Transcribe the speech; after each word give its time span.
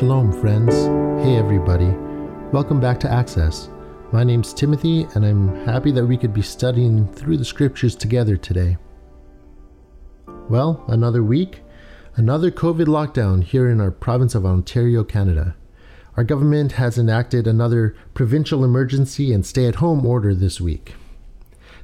Shalom, 0.00 0.32
friends. 0.32 0.72
Hey, 1.22 1.36
everybody. 1.36 1.90
Welcome 2.54 2.80
back 2.80 2.98
to 3.00 3.12
Access. 3.12 3.68
My 4.12 4.24
name's 4.24 4.54
Timothy, 4.54 5.06
and 5.14 5.26
I'm 5.26 5.54
happy 5.66 5.92
that 5.92 6.06
we 6.06 6.16
could 6.16 6.32
be 6.32 6.40
studying 6.40 7.06
through 7.12 7.36
the 7.36 7.44
scriptures 7.44 7.94
together 7.94 8.38
today. 8.38 8.78
Well, 10.48 10.82
another 10.88 11.22
week, 11.22 11.60
another 12.16 12.50
COVID 12.50 12.86
lockdown 12.86 13.44
here 13.44 13.68
in 13.68 13.78
our 13.78 13.90
province 13.90 14.34
of 14.34 14.46
Ontario, 14.46 15.04
Canada. 15.04 15.54
Our 16.16 16.24
government 16.24 16.72
has 16.72 16.96
enacted 16.96 17.46
another 17.46 17.94
provincial 18.14 18.64
emergency 18.64 19.34
and 19.34 19.44
stay 19.44 19.66
at 19.66 19.74
home 19.74 20.06
order 20.06 20.34
this 20.34 20.62
week. 20.62 20.94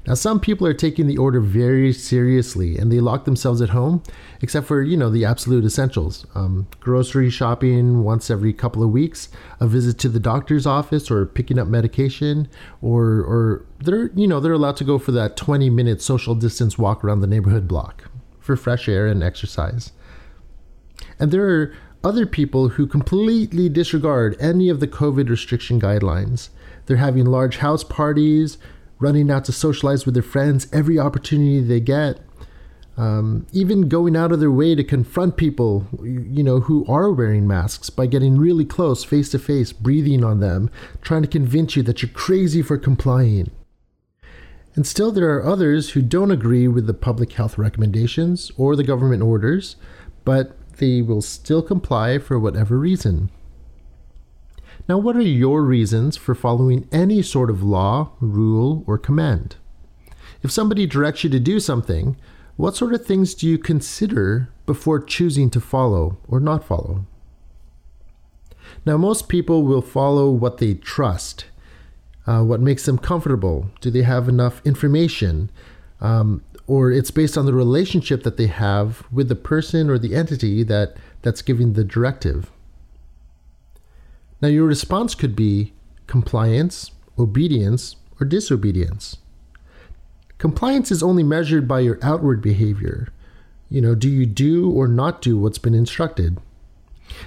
Now, 0.07 0.15
some 0.15 0.39
people 0.39 0.67
are 0.67 0.75
taking 0.75 1.09
the 1.09 1.19
order 1.19 1.41
very 1.41 1.93
seriously 1.93 2.79
and 2.79 2.93
they 2.93 3.01
lock 3.01 3.25
themselves 3.25 3.61
at 3.61 3.71
home, 3.71 4.03
except 4.41 4.67
for, 4.67 4.83
you 4.83 4.97
know, 4.97 5.11
the 5.11 5.25
absolute 5.25 5.65
essentials 5.65 6.27
um, 6.35 6.69
grocery 6.79 7.29
shopping 7.29 8.05
once 8.05 8.31
every 8.31 8.53
couple 8.53 8.85
of 8.85 8.91
weeks, 8.91 9.29
a 9.59 9.67
visit 9.67 9.99
to 9.99 10.09
the 10.09 10.21
doctor's 10.21 10.67
office, 10.67 11.11
or 11.11 11.27
picking 11.27 11.59
up 11.59 11.67
medication, 11.67 12.49
or, 12.81 13.05
or 13.05 13.67
they're, 13.81 14.11
you 14.15 14.29
know, 14.29 14.39
they're 14.39 14.53
allowed 14.53 14.77
to 14.77 14.85
go 14.85 14.99
for 14.99 15.11
that 15.13 15.37
20 15.37 15.71
minute 15.71 16.01
social 16.01 16.37
distance 16.37 16.79
walk 16.79 17.03
around 17.03 17.21
the 17.21 17.27
neighborhood 17.27 17.67
block 17.67 18.09
for 18.39 18.57
fresh 18.57 18.89
air 18.89 19.09
and 19.09 19.25
exercise. 19.25 19.91
And 21.19 21.33
there 21.33 21.49
are 21.49 21.75
other 22.05 22.27
people 22.27 22.69
who 22.69 22.87
completely 22.87 23.69
disregard 23.69 24.37
any 24.39 24.69
of 24.69 24.79
the 24.79 24.87
COVID 24.87 25.29
restriction 25.29 25.81
guidelines. 25.81 26.51
They're 26.87 26.99
having 26.99 27.25
large 27.25 27.57
house 27.57 27.83
parties, 27.83 28.59
running 28.99 29.31
out 29.31 29.45
to 29.45 29.53
socialize 29.53 30.05
with 30.05 30.15
their 30.15 30.23
friends 30.23 30.67
every 30.73 30.99
opportunity 30.99 31.61
they 31.61 31.81
get. 31.81 32.21
Um, 32.97 33.47
even 33.53 33.91
going 33.91 34.17
out 34.17 34.33
of 34.33 34.41
their 34.41 34.51
way 34.51 34.75
to 34.75 34.83
confront 34.83 35.37
people, 35.37 35.87
you 36.03 36.43
know, 36.43 36.61
who 36.61 36.87
are 36.87 37.13
wearing 37.13 37.47
masks 37.47 37.91
by 37.91 38.07
getting 38.07 38.39
really 38.39 38.65
close, 38.65 39.05
face 39.05 39.29
to 39.31 39.39
face, 39.39 39.71
breathing 39.71 40.25
on 40.25 40.41
them, 40.41 40.71
trying 41.03 41.21
to 41.21 41.29
convince 41.29 41.77
you 41.77 41.83
that 41.83 42.01
you're 42.01 42.11
crazy 42.11 42.63
for 42.63 42.79
complying. 42.79 43.51
And 44.75 44.87
still, 44.87 45.13
there 45.13 45.35
are 45.35 45.45
others 45.45 45.91
who 45.91 46.03
don't 46.03 46.31
agree 46.31 46.69
with 46.69 46.87
the 46.87 46.95
public 46.95 47.33
health 47.33 47.59
recommendations 47.59 48.51
or 48.57 48.77
the 48.77 48.85
government 48.85 49.23
orders, 49.23 49.77
but 50.25 50.57
they 50.79 51.03
will 51.03 51.23
still 51.23 51.63
comply 51.63 52.19
for 52.19 52.39
whatever 52.39 52.79
reason. 52.79 53.31
Now, 54.89 54.99
what 54.99 55.17
are 55.17 55.21
your 55.21 55.63
reasons 55.63 56.17
for 56.17 56.35
following 56.35 56.89
any 56.93 57.21
sort 57.21 57.51
of 57.51 57.63
law, 57.63 58.13
rule, 58.21 58.85
or 58.87 58.99
command? 58.99 59.57
If 60.43 60.53
somebody 60.53 60.87
directs 60.87 61.25
you 61.25 61.31
to 61.31 61.41
do 61.41 61.59
something, 61.59 62.17
what 62.57 62.77
sort 62.77 62.95
of 62.95 63.05
things 63.05 63.35
do 63.35 63.49
you 63.49 63.59
consider 63.59 64.49
before 64.65 65.01
choosing 65.01 65.51
to 65.51 65.61
follow 65.61 66.19
or 66.29 66.39
not 66.39 66.65
follow? 66.65 67.05
Now, 68.85 68.97
most 68.97 69.29
people 69.29 69.65
will 69.65 69.83
follow 69.83 70.31
what 70.31 70.59
they 70.59 70.75
trust, 70.75 71.47
uh, 72.27 72.43
what 72.43 72.61
makes 72.61 72.85
them 72.87 72.99
comfortable. 72.99 73.71
Do 73.81 73.91
they 73.91 74.03
have 74.03 74.29
enough 74.29 74.63
information? 74.65 75.51
Um, 76.01 76.45
or 76.69 76.93
it's 76.93 77.11
based 77.11 77.37
on 77.37 77.47
the 77.47 77.53
relationship 77.53 78.23
that 78.23 78.37
they 78.37 78.47
have 78.47 79.05
with 79.11 79.29
the 79.29 79.37
person 79.37 79.91
or 79.91 79.99
the 79.99 80.15
entity 80.15 80.63
that, 80.65 80.97
that's 81.23 81.43
giving 81.43 81.73
the 81.73 81.85
directive. 81.85 82.51
Now, 84.41 84.49
your 84.49 84.67
response 84.67 85.15
could 85.15 85.35
be 85.35 85.73
compliance, 86.07 86.91
obedience, 87.19 87.97
or 88.21 88.27
disobedience. 88.27 89.19
Compliance 90.39 90.91
is 90.91 91.03
only 91.03 91.23
measured 91.23 91.67
by 91.67 91.81
your 91.81 91.99
outward 92.03 92.43
behavior. 92.43 93.09
You 93.71 93.81
know, 93.81 93.95
do 93.95 94.09
you 94.09 94.27
do 94.27 94.71
or 94.71 94.87
not 94.87 95.23
do 95.23 95.39
what's 95.39 95.59
been 95.59 95.75
instructed? 95.75 96.39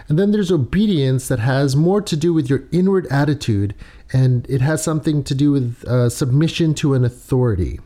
And 0.07 0.19
then 0.19 0.31
there's 0.31 0.51
obedience 0.51 1.27
that 1.27 1.39
has 1.39 1.75
more 1.75 2.01
to 2.01 2.15
do 2.15 2.33
with 2.33 2.49
your 2.49 2.63
inward 2.71 3.07
attitude, 3.07 3.73
and 4.13 4.47
it 4.49 4.61
has 4.61 4.83
something 4.83 5.23
to 5.23 5.35
do 5.35 5.51
with 5.51 5.83
uh, 5.85 6.09
submission 6.09 6.73
to 6.75 6.93
an 6.93 7.05
authority. 7.05 7.79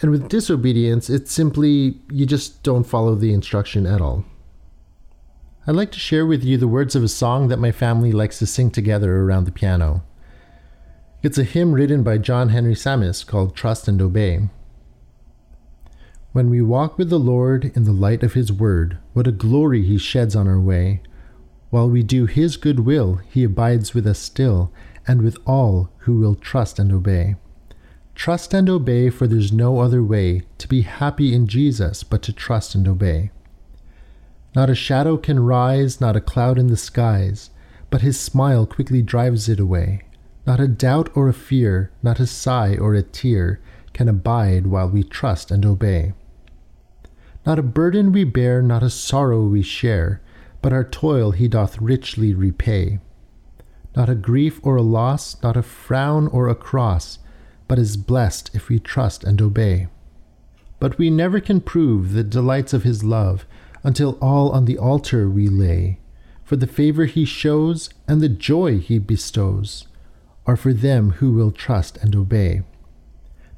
And 0.00 0.10
with 0.10 0.28
disobedience, 0.28 1.08
it's 1.08 1.32
simply 1.32 1.98
you 2.10 2.26
just 2.26 2.62
don't 2.62 2.84
follow 2.84 3.14
the 3.14 3.32
instruction 3.32 3.86
at 3.86 4.00
all. 4.00 4.24
I'd 5.68 5.74
like 5.74 5.90
to 5.92 5.98
share 5.98 6.24
with 6.24 6.44
you 6.44 6.56
the 6.56 6.68
words 6.68 6.94
of 6.94 7.02
a 7.02 7.08
song 7.08 7.48
that 7.48 7.58
my 7.58 7.72
family 7.72 8.12
likes 8.12 8.38
to 8.38 8.46
sing 8.46 8.70
together 8.70 9.16
around 9.16 9.46
the 9.46 9.50
piano. 9.50 10.04
It's 11.24 11.38
a 11.38 11.42
hymn 11.42 11.72
written 11.72 12.04
by 12.04 12.18
John 12.18 12.50
Henry 12.50 12.76
Sammis 12.76 13.26
called 13.26 13.56
Trust 13.56 13.88
and 13.88 14.00
Obey. 14.00 14.48
When 16.30 16.50
we 16.50 16.62
walk 16.62 16.96
with 16.96 17.10
the 17.10 17.18
Lord 17.18 17.72
in 17.74 17.82
the 17.82 17.90
light 17.90 18.22
of 18.22 18.34
His 18.34 18.52
word, 18.52 18.98
what 19.12 19.26
a 19.26 19.32
glory 19.32 19.82
He 19.82 19.98
sheds 19.98 20.36
on 20.36 20.46
our 20.46 20.60
way. 20.60 21.02
While 21.70 21.90
we 21.90 22.04
do 22.04 22.26
His 22.26 22.56
good 22.56 22.80
will, 22.80 23.16
He 23.28 23.42
abides 23.42 23.92
with 23.92 24.06
us 24.06 24.20
still, 24.20 24.72
and 25.04 25.20
with 25.20 25.36
all 25.46 25.90
who 26.00 26.20
will 26.20 26.36
trust 26.36 26.78
and 26.78 26.92
obey. 26.92 27.34
Trust 28.14 28.54
and 28.54 28.70
obey, 28.70 29.10
for 29.10 29.26
there's 29.26 29.50
no 29.50 29.80
other 29.80 30.04
way 30.04 30.42
to 30.58 30.68
be 30.68 30.82
happy 30.82 31.34
in 31.34 31.48
Jesus 31.48 32.04
but 32.04 32.22
to 32.22 32.32
trust 32.32 32.76
and 32.76 32.86
obey. 32.86 33.32
Not 34.56 34.70
a 34.70 34.74
shadow 34.74 35.18
can 35.18 35.38
rise, 35.38 36.00
not 36.00 36.16
a 36.16 36.20
cloud 36.22 36.58
in 36.58 36.68
the 36.68 36.78
skies, 36.78 37.50
but 37.90 38.00
his 38.00 38.18
smile 38.18 38.64
quickly 38.64 39.02
drives 39.02 39.50
it 39.50 39.60
away. 39.60 40.04
Not 40.46 40.60
a 40.60 40.66
doubt 40.66 41.10
or 41.14 41.28
a 41.28 41.34
fear, 41.34 41.90
not 42.02 42.20
a 42.20 42.26
sigh 42.26 42.74
or 42.76 42.94
a 42.94 43.02
tear 43.02 43.60
can 43.92 44.08
abide 44.08 44.66
while 44.66 44.88
we 44.88 45.02
trust 45.02 45.50
and 45.50 45.66
obey. 45.66 46.14
Not 47.44 47.58
a 47.58 47.62
burden 47.62 48.12
we 48.12 48.24
bear, 48.24 48.62
not 48.62 48.82
a 48.82 48.88
sorrow 48.88 49.46
we 49.46 49.60
share, 49.60 50.22
but 50.62 50.72
our 50.72 50.84
toil 50.84 51.32
he 51.32 51.48
doth 51.48 51.78
richly 51.78 52.32
repay. 52.32 52.98
Not 53.94 54.08
a 54.08 54.14
grief 54.14 54.58
or 54.62 54.76
a 54.76 54.82
loss, 54.82 55.36
not 55.42 55.58
a 55.58 55.62
frown 55.62 56.28
or 56.28 56.48
a 56.48 56.54
cross, 56.54 57.18
but 57.68 57.78
is 57.78 57.98
blessed 57.98 58.50
if 58.54 58.70
we 58.70 58.78
trust 58.78 59.22
and 59.22 59.42
obey. 59.42 59.88
But 60.80 60.96
we 60.96 61.10
never 61.10 61.40
can 61.40 61.60
prove 61.60 62.14
the 62.14 62.24
delights 62.24 62.72
of 62.72 62.84
his 62.84 63.04
love 63.04 63.44
until 63.86 64.18
all 64.20 64.50
on 64.50 64.64
the 64.64 64.76
altar 64.76 65.30
we 65.30 65.46
lay. 65.48 66.00
For 66.42 66.56
the 66.56 66.66
favor 66.66 67.04
he 67.04 67.24
shows 67.24 67.88
and 68.08 68.20
the 68.20 68.28
joy 68.28 68.80
he 68.80 68.98
bestows 68.98 69.86
are 70.44 70.56
for 70.56 70.72
them 70.72 71.12
who 71.12 71.32
will 71.32 71.52
trust 71.52 71.96
and 71.98 72.14
obey. 72.16 72.62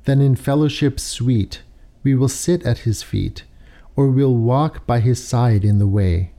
Then 0.04 0.20
in 0.20 0.36
fellowship 0.36 1.00
sweet 1.00 1.62
we 2.02 2.14
will 2.14 2.28
sit 2.28 2.62
at 2.66 2.80
his 2.80 3.02
feet, 3.02 3.44
or 3.96 4.08
we'll 4.08 4.36
walk 4.36 4.86
by 4.86 5.00
his 5.00 5.26
side 5.26 5.64
in 5.64 5.78
the 5.78 5.86
way. 5.86 6.32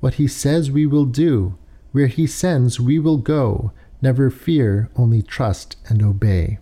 What 0.00 0.14
he 0.14 0.26
says 0.26 0.70
we 0.70 0.86
will 0.86 1.04
do, 1.04 1.58
where 1.92 2.06
he 2.06 2.26
sends 2.26 2.80
we 2.80 2.98
will 2.98 3.18
go, 3.18 3.70
never 4.00 4.30
fear, 4.30 4.88
only 4.96 5.20
trust 5.20 5.76
and 5.88 6.02
obey. 6.02 6.58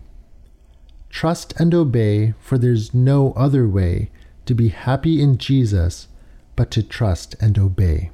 Trust 1.09 1.53
and 1.57 1.73
obey, 1.73 2.33
for 2.39 2.57
there's 2.57 2.93
no 2.93 3.31
other 3.33 3.65
way 3.65 4.11
to 4.45 4.53
be 4.53 4.67
happy 4.69 5.21
in 5.21 5.37
Jesus 5.37 6.09
but 6.55 6.71
to 6.71 6.83
trust 6.83 7.35
and 7.41 7.57
obey. 7.57 8.11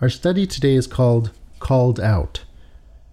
Our 0.00 0.08
study 0.08 0.46
today 0.46 0.74
is 0.74 0.86
called 0.86 1.30
Called 1.58 2.00
Out. 2.00 2.44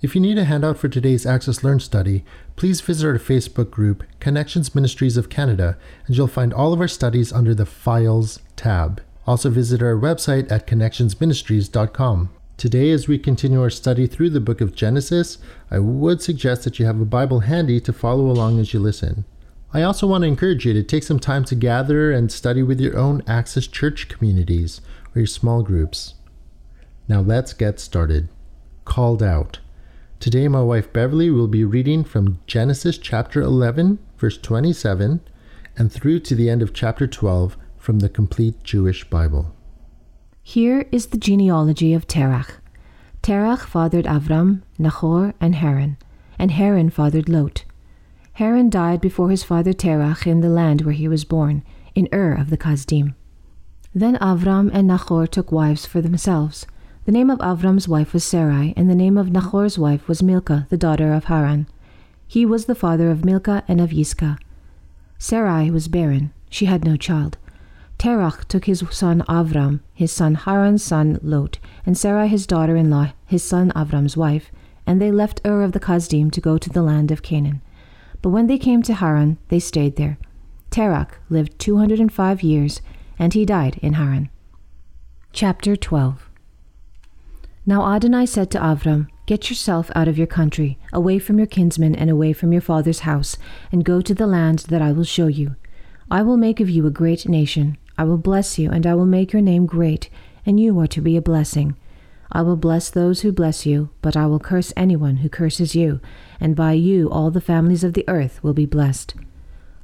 If 0.01 0.15
you 0.15 0.21
need 0.21 0.37
a 0.37 0.43
handout 0.43 0.77
for 0.77 0.89
today's 0.89 1.25
Access 1.25 1.63
Learn 1.63 1.79
study, 1.79 2.25
please 2.57 2.81
visit 2.81 3.07
our 3.07 3.17
Facebook 3.17 3.71
group, 3.71 4.03
Connections 4.19 4.75
Ministries 4.75 5.15
of 5.15 5.29
Canada, 5.29 5.77
and 6.07 6.17
you'll 6.17 6.27
find 6.27 6.53
all 6.53 6.73
of 6.73 6.81
our 6.81 6.89
studies 6.89 7.31
under 7.31 7.55
the 7.55 7.65
Files 7.65 8.39
tab. 8.57 9.01
Also, 9.25 9.49
visit 9.49 9.81
our 9.81 9.95
website 9.95 10.51
at 10.51 10.67
connectionsministries.com. 10.67 12.29
Today, 12.57 12.91
as 12.91 13.07
we 13.07 13.17
continue 13.17 13.61
our 13.61 13.69
study 13.69 14.05
through 14.05 14.31
the 14.31 14.41
book 14.41 14.59
of 14.59 14.75
Genesis, 14.75 15.37
I 15.71 15.79
would 15.79 16.21
suggest 16.21 16.65
that 16.65 16.79
you 16.79 16.85
have 16.85 16.99
a 16.99 17.05
Bible 17.05 17.39
handy 17.41 17.79
to 17.79 17.93
follow 17.93 18.29
along 18.29 18.59
as 18.59 18.73
you 18.73 18.81
listen. 18.81 19.23
I 19.75 19.81
also 19.81 20.05
want 20.05 20.21
to 20.21 20.27
encourage 20.27 20.67
you 20.67 20.73
to 20.73 20.83
take 20.83 21.01
some 21.01 21.19
time 21.19 21.45
to 21.45 21.55
gather 21.55 22.11
and 22.11 22.31
study 22.31 22.61
with 22.61 22.79
your 22.79 22.95
own 22.95 23.23
Access 23.25 23.65
Church 23.65 24.07
communities 24.07 24.81
or 25.15 25.21
your 25.21 25.27
small 25.27 25.63
groups. 25.63 26.13
Now 27.07 27.21
let's 27.21 27.53
get 27.53 27.79
started. 27.79 28.29
Called 28.85 29.23
Out. 29.23 29.57
Today, 30.19 30.47
my 30.47 30.61
wife 30.61 30.93
Beverly 30.93 31.31
will 31.31 31.47
be 31.47 31.65
reading 31.65 32.03
from 32.03 32.39
Genesis 32.45 32.99
chapter 32.99 33.41
11, 33.41 33.97
verse 34.19 34.37
27, 34.37 35.21
and 35.75 35.91
through 35.91 36.19
to 36.19 36.35
the 36.35 36.51
end 36.51 36.61
of 36.61 36.75
chapter 36.75 37.07
12 37.07 37.57
from 37.79 37.97
the 37.97 38.09
Complete 38.09 38.63
Jewish 38.63 39.03
Bible. 39.09 39.55
Here 40.43 40.85
is 40.91 41.07
the 41.07 41.17
genealogy 41.17 41.95
of 41.95 42.05
Terach. 42.05 42.57
Terach 43.23 43.65
fathered 43.65 44.05
Avram, 44.05 44.61
Nahor, 44.77 45.33
and 45.41 45.55
Haran, 45.55 45.97
and 46.37 46.51
Haran 46.51 46.91
fathered 46.91 47.27
Lot. 47.27 47.65
Haran 48.37 48.71
died 48.71 48.99
before 48.99 49.29
his 49.29 49.43
father 49.43 49.73
Terach 49.73 50.25
in 50.25 50.41
the 50.41 50.49
land 50.49 50.81
where 50.81 50.93
he 50.95 51.07
was 51.07 51.23
born, 51.23 51.61
in 51.93 52.09
Ur 52.11 52.33
of 52.33 52.49
the 52.49 52.57
Kasdim. 52.57 53.13
Then 53.93 54.15
Avram 54.15 54.71
and 54.73 54.87
Nahor 54.87 55.27
took 55.27 55.51
wives 55.51 55.85
for 55.85 56.01
themselves. 56.01 56.65
The 57.05 57.11
name 57.11 57.29
of 57.29 57.37
Avram's 57.39 57.87
wife 57.87 58.11
was 58.11 58.23
Sarai, 58.23 58.73
and 58.75 58.89
the 58.89 58.95
name 58.95 59.19
of 59.19 59.31
Nahor's 59.31 59.77
wife 59.77 60.07
was 60.07 60.23
Milcah, 60.23 60.65
the 60.71 60.77
daughter 60.77 61.13
of 61.13 61.25
Haran. 61.25 61.67
He 62.27 62.43
was 62.43 62.65
the 62.65 62.73
father 62.73 63.11
of 63.11 63.23
Milcah 63.23 63.63
and 63.67 63.79
of 63.79 63.91
Yiscah. 63.91 64.39
Sarai 65.19 65.69
was 65.69 65.87
barren, 65.87 66.33
she 66.49 66.65
had 66.65 66.83
no 66.83 66.97
child. 66.97 67.37
Terach 67.99 68.47
took 68.47 68.65
his 68.65 68.83
son 68.89 69.21
Avram, 69.29 69.81
his 69.93 70.11
son 70.11 70.33
Haran's 70.33 70.81
son 70.81 71.19
Lot, 71.21 71.59
and 71.85 71.95
Sarai 71.95 72.27
his 72.27 72.47
daughter 72.47 72.75
in 72.75 72.89
law, 72.89 73.11
his 73.27 73.43
son 73.43 73.71
Avram's 73.75 74.17
wife, 74.17 74.51
and 74.87 74.99
they 74.99 75.11
left 75.11 75.39
Ur 75.45 75.61
of 75.61 75.73
the 75.73 75.79
Kasdim 75.79 76.31
to 76.31 76.41
go 76.41 76.57
to 76.57 76.69
the 76.71 76.81
land 76.81 77.11
of 77.11 77.21
Canaan. 77.21 77.61
But 78.23 78.29
when 78.29 78.47
they 78.47 78.57
came 78.57 78.81
to 78.83 78.93
Haran, 78.93 79.37
they 79.49 79.59
stayed 79.59 79.97
there. 79.97 80.17
Terach 80.71 81.11
lived 81.29 81.59
205 81.59 82.41
years, 82.41 82.81
and 83.19 83.33
he 83.33 83.45
died 83.45 83.77
in 83.83 83.93
Haran. 83.93 84.29
Chapter 85.33 85.75
12 85.75 86.29
Now 87.65 87.93
Adonai 87.93 88.25
said 88.25 88.49
to 88.51 88.59
Avram, 88.59 89.07
Get 89.25 89.49
yourself 89.49 89.91
out 89.93 90.07
of 90.07 90.17
your 90.17 90.27
country, 90.27 90.79
away 90.93 91.19
from 91.19 91.37
your 91.37 91.47
kinsmen, 91.47 91.95
and 91.95 92.09
away 92.09 92.31
from 92.31 92.53
your 92.53 92.61
father's 92.61 93.01
house, 93.01 93.37
and 93.73 93.83
go 93.83 93.99
to 93.99 94.13
the 94.13 94.25
land 94.25 94.59
that 94.69 94.81
I 94.81 94.93
will 94.93 95.03
show 95.03 95.27
you. 95.27 95.57
I 96.09 96.21
will 96.21 96.37
make 96.37 96.61
of 96.61 96.69
you 96.69 96.87
a 96.87 96.91
great 96.91 97.27
nation. 97.27 97.77
I 97.97 98.05
will 98.05 98.17
bless 98.17 98.57
you, 98.57 98.71
and 98.71 98.87
I 98.87 98.95
will 98.95 99.05
make 99.05 99.33
your 99.33 99.41
name 99.41 99.65
great, 99.65 100.09
and 100.45 100.61
you 100.61 100.79
are 100.79 100.87
to 100.87 101.01
be 101.01 101.17
a 101.17 101.21
blessing. 101.21 101.75
I 102.31 102.41
will 102.41 102.55
bless 102.55 102.89
those 102.89 103.21
who 103.21 103.31
bless 103.31 103.65
you, 103.65 103.89
but 104.01 104.17
I 104.17 104.25
will 104.25 104.39
curse 104.39 104.73
anyone 104.75 105.17
who 105.17 105.29
curses 105.29 105.75
you, 105.75 105.99
and 106.39 106.55
by 106.55 106.73
you 106.73 107.09
all 107.11 107.29
the 107.29 107.41
families 107.41 107.83
of 107.83 107.93
the 107.93 108.05
earth 108.07 108.43
will 108.43 108.53
be 108.53 108.65
blessed. 108.65 109.13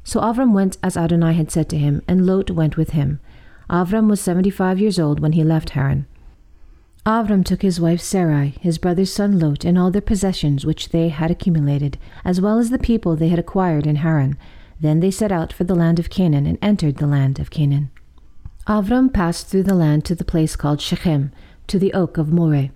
So 0.03 0.19
Avram 0.21 0.53
went 0.53 0.77
as 0.81 0.97
Adonai 0.97 1.33
had 1.33 1.51
said 1.51 1.69
to 1.69 1.77
him, 1.77 2.01
and 2.07 2.25
Lot 2.25 2.49
went 2.49 2.77
with 2.77 2.91
him. 2.91 3.19
Avram 3.69 4.09
was 4.09 4.19
seventy 4.19 4.49
five 4.49 4.79
years 4.79 4.97
old 4.97 5.19
when 5.19 5.33
he 5.33 5.43
left 5.43 5.71
Haran. 5.71 6.07
Avram 7.05 7.45
took 7.45 7.61
his 7.61 7.79
wife 7.79 8.01
Sarai, 8.01 8.55
his 8.59 8.77
brother's 8.77 9.13
son 9.13 9.39
Lot, 9.39 9.63
and 9.63 9.77
all 9.77 9.91
their 9.91 10.01
possessions 10.01 10.65
which 10.65 10.89
they 10.89 11.09
had 11.09 11.31
accumulated, 11.31 11.97
as 12.25 12.41
well 12.41 12.59
as 12.59 12.71
the 12.71 12.79
people 12.79 13.15
they 13.15 13.29
had 13.29 13.39
acquired 13.39 13.85
in 13.85 13.97
Haran. 13.97 14.37
Then 14.81 14.99
they 14.99 15.11
set 15.11 15.31
out 15.31 15.53
for 15.53 15.63
the 15.65 15.75
land 15.75 15.99
of 15.99 16.09
Canaan 16.09 16.45
and 16.45 16.57
entered 16.61 16.97
the 16.97 17.07
land 17.07 17.39
of 17.39 17.51
Canaan. 17.51 17.91
Avram 18.67 19.13
passed 19.13 19.47
through 19.47 19.63
the 19.63 19.75
land 19.75 20.05
to 20.05 20.15
the 20.15 20.25
place 20.25 20.55
called 20.55 20.81
Shechem, 20.81 21.31
to 21.69 21.79
the 21.79 21.93
oak 21.93 22.17
of 22.17 22.31
Moreh. 22.31 22.71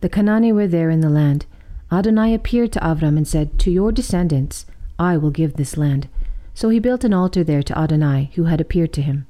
The 0.00 0.08
Canaani 0.08 0.52
were 0.52 0.66
there 0.66 0.90
in 0.90 1.00
the 1.00 1.08
land. 1.08 1.46
Adonai 1.92 2.34
appeared 2.34 2.72
to 2.72 2.80
Avram 2.80 3.16
and 3.16 3.28
said, 3.28 3.58
To 3.60 3.70
your 3.70 3.92
descendants 3.92 4.66
I 4.98 5.16
will 5.16 5.30
give 5.30 5.54
this 5.54 5.76
land. 5.76 6.08
So 6.54 6.68
he 6.68 6.78
built 6.78 7.04
an 7.04 7.12
altar 7.12 7.44
there 7.44 7.62
to 7.62 7.78
Adonai, 7.78 8.30
who 8.34 8.44
had 8.44 8.60
appeared 8.60 8.92
to 8.94 9.02
him. 9.02 9.26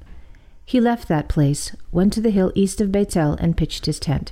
He 0.65 0.79
left 0.79 1.07
that 1.07 1.29
place, 1.29 1.75
went 1.91 2.13
to 2.13 2.21
the 2.21 2.31
hill 2.31 2.51
east 2.55 2.81
of 2.81 2.91
Bethel, 2.91 3.33
and 3.33 3.57
pitched 3.57 3.85
his 3.85 3.99
tent. 3.99 4.31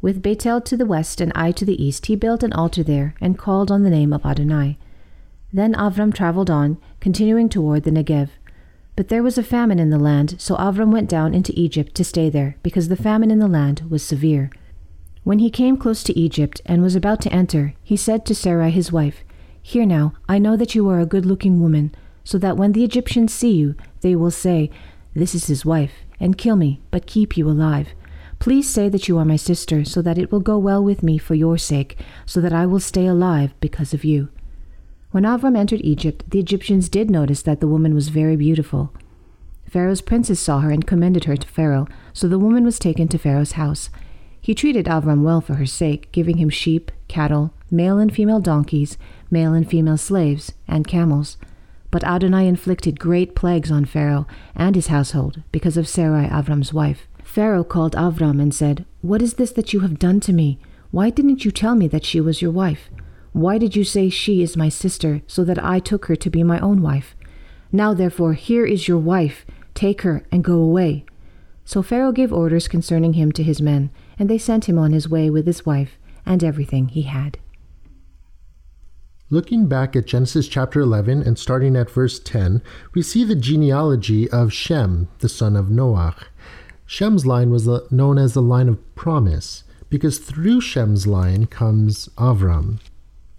With 0.00 0.22
Bethel 0.22 0.60
to 0.62 0.76
the 0.76 0.86
west 0.86 1.20
and 1.20 1.32
Ai 1.34 1.52
to 1.52 1.64
the 1.64 1.82
east, 1.82 2.06
he 2.06 2.16
built 2.16 2.42
an 2.42 2.52
altar 2.52 2.82
there 2.82 3.14
and 3.20 3.38
called 3.38 3.70
on 3.70 3.82
the 3.82 3.90
name 3.90 4.12
of 4.12 4.26
Adonai. 4.26 4.78
Then 5.52 5.74
Avram 5.74 6.12
traveled 6.12 6.50
on, 6.50 6.78
continuing 7.00 7.48
toward 7.48 7.84
the 7.84 7.90
Negev. 7.90 8.30
But 8.96 9.08
there 9.08 9.22
was 9.22 9.36
a 9.36 9.42
famine 9.42 9.78
in 9.78 9.90
the 9.90 9.98
land, 9.98 10.36
so 10.38 10.56
Avram 10.56 10.92
went 10.92 11.08
down 11.08 11.34
into 11.34 11.52
Egypt 11.58 11.94
to 11.96 12.04
stay 12.04 12.30
there, 12.30 12.56
because 12.62 12.88
the 12.88 12.96
famine 12.96 13.30
in 13.30 13.40
the 13.40 13.48
land 13.48 13.82
was 13.88 14.02
severe. 14.02 14.50
When 15.24 15.40
he 15.40 15.50
came 15.50 15.76
close 15.76 16.04
to 16.04 16.18
Egypt 16.18 16.60
and 16.66 16.82
was 16.82 16.94
about 16.94 17.20
to 17.22 17.32
enter, 17.32 17.74
he 17.82 17.96
said 17.96 18.24
to 18.26 18.34
Sarai 18.34 18.70
his 18.70 18.92
wife, 18.92 19.24
Here 19.62 19.86
now, 19.86 20.12
I 20.28 20.38
know 20.38 20.56
that 20.56 20.74
you 20.74 20.88
are 20.90 21.00
a 21.00 21.06
good 21.06 21.26
looking 21.26 21.60
woman, 21.60 21.94
so 22.22 22.38
that 22.38 22.56
when 22.56 22.72
the 22.72 22.84
Egyptians 22.84 23.32
see 23.32 23.52
you, 23.52 23.74
they 24.00 24.14
will 24.14 24.30
say, 24.30 24.70
this 25.14 25.34
is 25.34 25.46
his 25.46 25.64
wife, 25.64 26.04
and 26.18 26.36
kill 26.36 26.56
me, 26.56 26.80
but 26.90 27.06
keep 27.06 27.36
you 27.36 27.48
alive. 27.48 27.88
Please 28.40 28.68
say 28.68 28.88
that 28.88 29.06
you 29.06 29.16
are 29.18 29.24
my 29.24 29.36
sister, 29.36 29.84
so 29.84 30.02
that 30.02 30.18
it 30.18 30.32
will 30.32 30.40
go 30.40 30.58
well 30.58 30.82
with 30.82 31.02
me 31.02 31.18
for 31.18 31.34
your 31.34 31.56
sake, 31.56 31.98
so 32.26 32.40
that 32.40 32.52
I 32.52 32.66
will 32.66 32.80
stay 32.80 33.06
alive 33.06 33.54
because 33.60 33.94
of 33.94 34.04
you. 34.04 34.28
When 35.14 35.22
Avram 35.22 35.56
entered 35.56 35.80
Egypt, 35.84 36.24
the 36.28 36.40
Egyptians 36.40 36.88
did 36.88 37.08
notice 37.08 37.40
that 37.42 37.60
the 37.60 37.68
woman 37.68 37.94
was 37.94 38.08
very 38.08 38.34
beautiful. 38.34 38.92
Pharaoh's 39.70 40.00
princes 40.00 40.40
saw 40.40 40.58
her 40.58 40.72
and 40.72 40.84
commended 40.84 41.26
her 41.26 41.36
to 41.36 41.46
Pharaoh, 41.46 41.86
so 42.12 42.26
the 42.26 42.36
woman 42.36 42.64
was 42.64 42.80
taken 42.80 43.06
to 43.06 43.16
Pharaoh's 43.16 43.52
house. 43.52 43.90
He 44.40 44.56
treated 44.56 44.86
Avram 44.86 45.22
well 45.22 45.40
for 45.40 45.54
her 45.54 45.66
sake, 45.66 46.10
giving 46.10 46.38
him 46.38 46.50
sheep, 46.50 46.90
cattle, 47.06 47.54
male 47.70 47.98
and 47.98 48.12
female 48.12 48.40
donkeys, 48.40 48.98
male 49.30 49.52
and 49.52 49.70
female 49.70 49.98
slaves, 49.98 50.52
and 50.66 50.84
camels. 50.84 51.36
But 51.92 52.02
Adonai 52.02 52.48
inflicted 52.48 52.98
great 52.98 53.36
plagues 53.36 53.70
on 53.70 53.84
Pharaoh 53.84 54.26
and 54.56 54.74
his 54.74 54.88
household 54.88 55.44
because 55.52 55.76
of 55.76 55.86
Sarai, 55.86 56.26
Avram's 56.26 56.74
wife. 56.74 57.06
Pharaoh 57.22 57.62
called 57.62 57.94
Avram 57.94 58.42
and 58.42 58.52
said, 58.52 58.84
What 59.00 59.22
is 59.22 59.34
this 59.34 59.52
that 59.52 59.72
you 59.72 59.78
have 59.78 60.00
done 60.00 60.18
to 60.22 60.32
me? 60.32 60.58
Why 60.90 61.10
didn't 61.10 61.44
you 61.44 61.52
tell 61.52 61.76
me 61.76 61.86
that 61.86 62.04
she 62.04 62.20
was 62.20 62.42
your 62.42 62.50
wife? 62.50 62.90
Why 63.34 63.58
did 63.58 63.74
you 63.74 63.82
say 63.82 64.10
she 64.10 64.42
is 64.42 64.56
my 64.56 64.68
sister, 64.68 65.20
so 65.26 65.42
that 65.42 65.62
I 65.62 65.80
took 65.80 66.04
her 66.04 66.14
to 66.14 66.30
be 66.30 66.44
my 66.44 66.60
own 66.60 66.80
wife? 66.80 67.16
Now 67.72 67.92
therefore, 67.92 68.34
here 68.34 68.64
is 68.64 68.86
your 68.86 68.98
wife. 68.98 69.44
Take 69.74 70.02
her 70.02 70.24
and 70.30 70.44
go 70.44 70.54
away. 70.54 71.04
So 71.64 71.82
Pharaoh 71.82 72.12
gave 72.12 72.32
orders 72.32 72.68
concerning 72.68 73.14
him 73.14 73.32
to 73.32 73.42
his 73.42 73.60
men, 73.60 73.90
and 74.20 74.30
they 74.30 74.38
sent 74.38 74.68
him 74.68 74.78
on 74.78 74.92
his 74.92 75.08
way 75.08 75.30
with 75.30 75.48
his 75.48 75.66
wife 75.66 75.98
and 76.24 76.44
everything 76.44 76.86
he 76.86 77.02
had. 77.02 77.38
Looking 79.30 79.66
back 79.66 79.96
at 79.96 80.06
Genesis 80.06 80.46
chapter 80.46 80.78
11 80.78 81.22
and 81.22 81.36
starting 81.36 81.74
at 81.74 81.90
verse 81.90 82.20
10, 82.20 82.62
we 82.94 83.02
see 83.02 83.24
the 83.24 83.34
genealogy 83.34 84.30
of 84.30 84.52
Shem, 84.52 85.08
the 85.18 85.28
son 85.28 85.56
of 85.56 85.70
Noah. 85.70 86.14
Shem's 86.86 87.26
line 87.26 87.50
was 87.50 87.66
known 87.90 88.16
as 88.16 88.34
the 88.34 88.42
line 88.42 88.68
of 88.68 88.94
promise 88.94 89.64
because 89.90 90.18
through 90.18 90.60
Shem's 90.60 91.08
line 91.08 91.46
comes 91.46 92.08
Avram. 92.16 92.78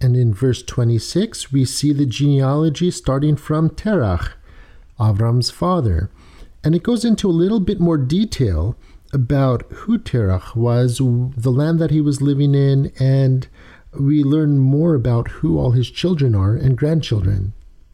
And 0.05 0.15
in 0.15 0.35
verse 0.35 0.61
26, 0.61 1.51
we 1.51 1.65
see 1.65 1.91
the 1.91 2.05
genealogy 2.05 2.91
starting 2.91 3.35
from 3.35 3.71
Terach, 3.71 4.33
Avram's 4.99 5.49
father. 5.49 6.11
And 6.63 6.75
it 6.75 6.83
goes 6.83 7.03
into 7.03 7.27
a 7.27 7.31
little 7.31 7.59
bit 7.59 7.79
more 7.79 7.97
detail 7.97 8.77
about 9.11 9.63
who 9.71 9.97
Terach 9.97 10.55
was, 10.55 10.99
the 10.99 11.51
land 11.51 11.79
that 11.79 11.89
he 11.89 12.01
was 12.01 12.21
living 12.21 12.53
in, 12.53 12.91
and 12.99 13.47
we 13.99 14.23
learn 14.23 14.59
more 14.59 14.93
about 14.93 15.29
who 15.39 15.57
all 15.57 15.71
his 15.71 15.89
children 15.89 16.35
are 16.35 16.55
and 16.55 16.77
grandchildren. 16.77 17.53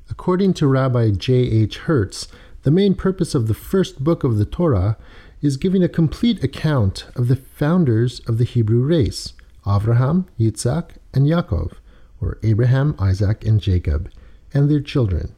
According 0.10 0.56
to 0.56 0.68
Rabbi 0.68 1.12
J. 1.12 1.34
H. 1.34 1.78
Hertz, 1.78 2.28
the 2.64 2.72
main 2.72 2.94
purpose 2.94 3.34
of 3.34 3.48
the 3.48 3.54
first 3.54 4.04
book 4.04 4.26
of 4.26 4.38
the 4.38 4.44
Torah 4.44 4.98
is 5.42 5.56
giving 5.56 5.82
a 5.82 5.88
complete 5.88 6.44
account 6.44 7.06
of 7.16 7.30
the 7.30 7.38
founders 7.38 8.20
of 8.28 8.38
the 8.38 8.44
Hebrew 8.44 8.82
race 8.82 9.32
Abraham, 9.66 10.26
Yitzhak, 10.38 10.98
and 11.14 11.26
Yaakov, 11.26 11.78
or 12.22 12.38
Abraham, 12.44 12.96
Isaac, 13.00 13.44
and 13.44 13.60
Jacob, 13.60 14.12
and 14.54 14.70
their 14.70 14.80
children. 14.80 15.36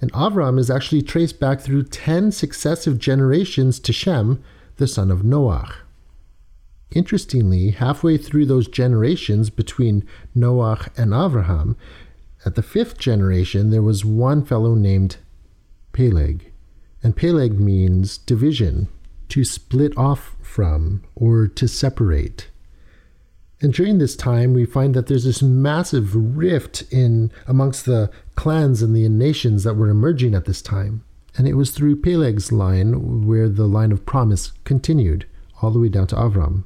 And 0.00 0.12
Avram 0.12 0.58
is 0.58 0.70
actually 0.70 1.02
traced 1.02 1.40
back 1.40 1.60
through 1.60 1.84
10 1.84 2.32
successive 2.32 2.98
generations 2.98 3.80
to 3.80 3.92
Shem, 3.92 4.42
the 4.76 4.86
son 4.86 5.10
of 5.10 5.24
Noah. 5.24 5.74
Interestingly, 6.90 7.70
halfway 7.70 8.16
through 8.16 8.46
those 8.46 8.68
generations 8.68 9.50
between 9.50 10.06
Noah 10.34 10.86
and 10.96 11.14
Abraham, 11.14 11.76
at 12.44 12.54
the 12.54 12.62
fifth 12.62 12.98
generation, 12.98 13.70
there 13.70 13.82
was 13.82 14.04
one 14.04 14.44
fellow 14.44 14.74
named 14.74 15.16
Peleg. 15.92 16.52
And 17.02 17.16
Peleg 17.16 17.58
means 17.58 18.18
division, 18.18 18.88
to 19.30 19.44
split 19.44 19.96
off 19.96 20.36
from, 20.42 21.02
or 21.14 21.48
to 21.48 21.66
separate. 21.66 22.48
And 23.60 23.72
during 23.72 23.98
this 23.98 24.16
time, 24.16 24.52
we 24.52 24.66
find 24.66 24.94
that 24.94 25.06
there's 25.06 25.24
this 25.24 25.42
massive 25.42 26.14
rift 26.14 26.82
in 26.90 27.32
amongst 27.46 27.86
the 27.86 28.10
clans 28.34 28.82
and 28.82 28.94
the 28.94 29.08
nations 29.08 29.64
that 29.64 29.74
were 29.74 29.88
emerging 29.88 30.34
at 30.34 30.44
this 30.44 30.60
time. 30.60 31.02
And 31.38 31.48
it 31.48 31.54
was 31.54 31.70
through 31.70 32.02
Peleg's 32.02 32.52
line 32.52 33.26
where 33.26 33.48
the 33.48 33.66
line 33.66 33.92
of 33.92 34.06
promise 34.06 34.52
continued, 34.64 35.26
all 35.62 35.70
the 35.70 35.78
way 35.78 35.88
down 35.88 36.06
to 36.08 36.16
Avram. 36.16 36.64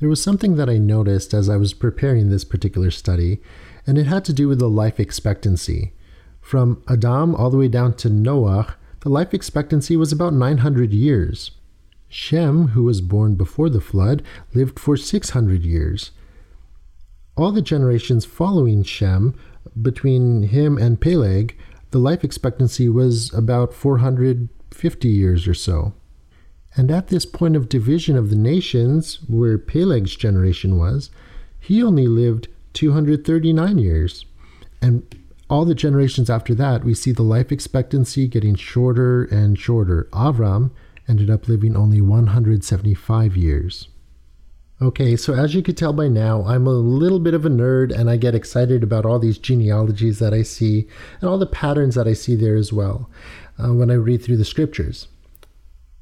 There 0.00 0.08
was 0.08 0.22
something 0.22 0.56
that 0.56 0.68
I 0.68 0.78
noticed 0.78 1.32
as 1.32 1.48
I 1.48 1.56
was 1.56 1.72
preparing 1.72 2.28
this 2.28 2.44
particular 2.44 2.90
study, 2.90 3.40
and 3.86 3.96
it 3.96 4.06
had 4.06 4.24
to 4.26 4.32
do 4.32 4.48
with 4.48 4.58
the 4.58 4.68
life 4.68 5.00
expectancy. 5.00 5.92
From 6.40 6.82
Adam 6.88 7.34
all 7.34 7.50
the 7.50 7.56
way 7.56 7.68
down 7.68 7.94
to 7.94 8.08
Noah, 8.08 8.76
the 9.00 9.08
life 9.08 9.32
expectancy 9.32 9.96
was 9.96 10.12
about 10.12 10.34
900 10.34 10.92
years. 10.92 11.52
Shem, 12.14 12.68
who 12.68 12.84
was 12.84 13.00
born 13.00 13.34
before 13.34 13.68
the 13.68 13.80
flood, 13.80 14.22
lived 14.54 14.78
for 14.78 14.96
600 14.96 15.64
years. 15.64 16.12
All 17.36 17.50
the 17.50 17.60
generations 17.60 18.24
following 18.24 18.84
Shem, 18.84 19.34
between 19.82 20.44
him 20.44 20.78
and 20.78 21.00
Peleg, 21.00 21.58
the 21.90 21.98
life 21.98 22.22
expectancy 22.22 22.88
was 22.88 23.34
about 23.34 23.74
450 23.74 25.08
years 25.08 25.48
or 25.48 25.54
so. 25.54 25.92
And 26.76 26.88
at 26.92 27.08
this 27.08 27.26
point 27.26 27.56
of 27.56 27.68
division 27.68 28.16
of 28.16 28.30
the 28.30 28.36
nations, 28.36 29.18
where 29.26 29.58
Peleg's 29.58 30.14
generation 30.14 30.78
was, 30.78 31.10
he 31.58 31.82
only 31.82 32.06
lived 32.06 32.46
239 32.74 33.78
years. 33.78 34.24
And 34.80 35.02
all 35.50 35.64
the 35.64 35.74
generations 35.74 36.30
after 36.30 36.54
that, 36.54 36.84
we 36.84 36.94
see 36.94 37.10
the 37.10 37.22
life 37.22 37.50
expectancy 37.50 38.28
getting 38.28 38.54
shorter 38.54 39.24
and 39.24 39.58
shorter. 39.58 40.08
Avram 40.12 40.70
ended 41.08 41.30
up 41.30 41.48
living 41.48 41.76
only 41.76 42.00
175 42.00 43.36
years. 43.36 43.88
Okay, 44.82 45.14
so 45.16 45.34
as 45.34 45.54
you 45.54 45.62
could 45.62 45.76
tell 45.76 45.92
by 45.92 46.08
now, 46.08 46.44
I'm 46.44 46.66
a 46.66 46.72
little 46.72 47.20
bit 47.20 47.32
of 47.32 47.46
a 47.46 47.48
nerd 47.48 47.96
and 47.96 48.10
I 48.10 48.16
get 48.16 48.34
excited 48.34 48.82
about 48.82 49.06
all 49.06 49.18
these 49.18 49.38
genealogies 49.38 50.18
that 50.18 50.34
I 50.34 50.42
see 50.42 50.88
and 51.20 51.30
all 51.30 51.38
the 51.38 51.46
patterns 51.46 51.94
that 51.94 52.08
I 52.08 52.12
see 52.12 52.34
there 52.34 52.56
as 52.56 52.72
well 52.72 53.08
uh, 53.58 53.72
when 53.72 53.90
I 53.90 53.94
read 53.94 54.22
through 54.22 54.36
the 54.36 54.44
scriptures. 54.44 55.06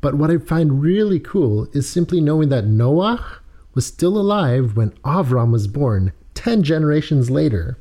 But 0.01 0.15
what 0.15 0.31
I 0.31 0.39
find 0.39 0.83
really 0.83 1.21
cool 1.21 1.69
is 1.73 1.89
simply 1.89 2.21
knowing 2.21 2.49
that 2.49 2.67
Noah 2.67 3.41
was 3.75 3.87
still 3.87 4.19
alive 4.19 4.77
when 4.77 4.91
Avram 5.05 5.53
was 5.53 5.69
born 5.69 6.13
10 6.35 6.63
generations 6.63 7.31
later. 7.31 7.79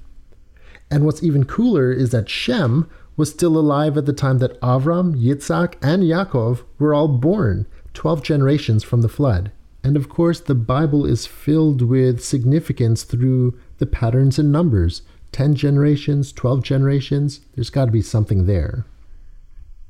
And 0.92 1.06
what's 1.06 1.24
even 1.24 1.46
cooler 1.46 1.92
is 1.92 2.12
that 2.12 2.30
Shem 2.30 2.90
was 3.18 3.30
still 3.30 3.58
alive 3.58 3.98
at 3.98 4.06
the 4.06 4.14
time 4.14 4.40
that 4.40 4.60
Avram, 4.62 5.16
Yitzhak, 5.16 5.76
and 5.82 6.04
Yaakov 6.04 6.64
were 6.80 6.94
all 6.94 7.08
born, 7.08 7.68
12 7.94 8.24
generations 8.24 8.84
from 8.84 9.02
the 9.02 9.10
flood. 9.10 9.52
And 9.84 9.98
of 9.98 10.10
course, 10.10 10.40
the 10.40 10.56
Bible 10.56 11.06
is 11.06 11.26
filled 11.26 11.82
with 11.82 12.24
significance 12.24 13.04
through 13.04 13.60
the 13.80 13.86
patterns 13.86 14.38
and 14.38 14.52
numbers 14.52 15.02
10 15.32 15.56
generations, 15.56 16.34
12 16.34 16.62
generations. 16.62 17.40
There's 17.56 17.70
got 17.70 17.86
to 17.86 17.92
be 17.92 18.02
something 18.02 18.48
there. 18.48 18.86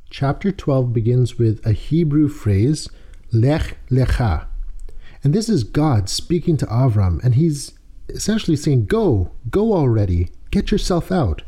Chapter 0.10 0.52
12 0.52 0.94
begins 0.94 1.40
with 1.40 1.66
a 1.66 1.72
Hebrew 1.72 2.28
phrase, 2.28 2.90
Lech 3.32 3.78
Lecha. 3.90 4.46
And 5.24 5.34
this 5.34 5.50
is 5.50 5.64
God 5.64 6.10
speaking 6.10 6.58
to 6.58 6.66
Avram, 6.68 7.24
and 7.24 7.36
he's 7.36 7.74
essentially 8.10 8.58
saying, 8.58 8.86
Go, 8.86 9.32
go 9.50 9.74
already, 9.74 10.30
get 10.52 10.72
yourself 10.72 11.12
out. 11.12 11.44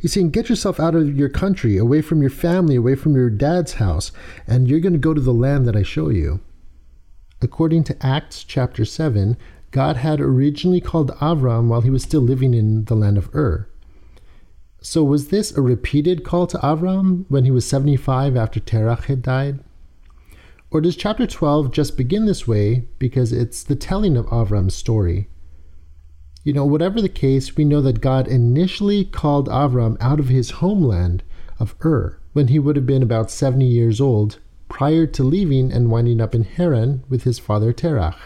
He's 0.00 0.12
saying, 0.12 0.30
Get 0.30 0.48
yourself 0.48 0.78
out 0.78 0.94
of 0.94 1.16
your 1.16 1.28
country, 1.28 1.76
away 1.76 2.02
from 2.02 2.20
your 2.20 2.30
family, 2.30 2.76
away 2.76 2.94
from 2.94 3.14
your 3.14 3.30
dad's 3.30 3.74
house, 3.74 4.12
and 4.46 4.68
you're 4.68 4.80
going 4.80 4.92
to 4.92 4.98
go 4.98 5.14
to 5.14 5.20
the 5.20 5.32
land 5.32 5.66
that 5.66 5.76
I 5.76 5.82
show 5.82 6.08
you. 6.08 6.40
According 7.40 7.84
to 7.84 8.06
Acts 8.06 8.44
chapter 8.44 8.84
7, 8.84 9.36
God 9.70 9.96
had 9.96 10.20
originally 10.20 10.80
called 10.80 11.10
Avram 11.16 11.68
while 11.68 11.82
he 11.82 11.90
was 11.90 12.02
still 12.02 12.20
living 12.20 12.54
in 12.54 12.84
the 12.84 12.96
land 12.96 13.18
of 13.18 13.34
Ur. 13.34 13.68
So, 14.80 15.02
was 15.02 15.28
this 15.28 15.56
a 15.56 15.60
repeated 15.60 16.24
call 16.24 16.46
to 16.48 16.58
Avram 16.58 17.24
when 17.28 17.44
he 17.44 17.50
was 17.50 17.66
75 17.66 18.36
after 18.36 18.60
Terach 18.60 19.04
had 19.04 19.22
died? 19.22 19.60
Or 20.70 20.80
does 20.80 20.96
chapter 20.96 21.26
12 21.26 21.72
just 21.72 21.96
begin 21.96 22.26
this 22.26 22.46
way 22.46 22.86
because 22.98 23.32
it's 23.32 23.62
the 23.62 23.74
telling 23.74 24.16
of 24.16 24.26
Avram's 24.26 24.74
story? 24.74 25.28
You 26.48 26.54
know, 26.54 26.64
whatever 26.64 27.02
the 27.02 27.10
case, 27.10 27.58
we 27.58 27.66
know 27.66 27.82
that 27.82 28.00
God 28.00 28.26
initially 28.26 29.04
called 29.04 29.48
Avram 29.48 29.98
out 30.00 30.18
of 30.18 30.28
his 30.30 30.62
homeland 30.62 31.22
of 31.60 31.74
Ur 31.84 32.18
when 32.32 32.48
he 32.48 32.58
would 32.58 32.74
have 32.74 32.86
been 32.86 33.02
about 33.02 33.30
70 33.30 33.66
years 33.66 34.00
old 34.00 34.38
prior 34.66 35.06
to 35.08 35.22
leaving 35.22 35.70
and 35.70 35.90
winding 35.90 36.22
up 36.22 36.34
in 36.34 36.44
Haran 36.44 37.04
with 37.06 37.24
his 37.24 37.38
father 37.38 37.74
Terach. 37.74 38.16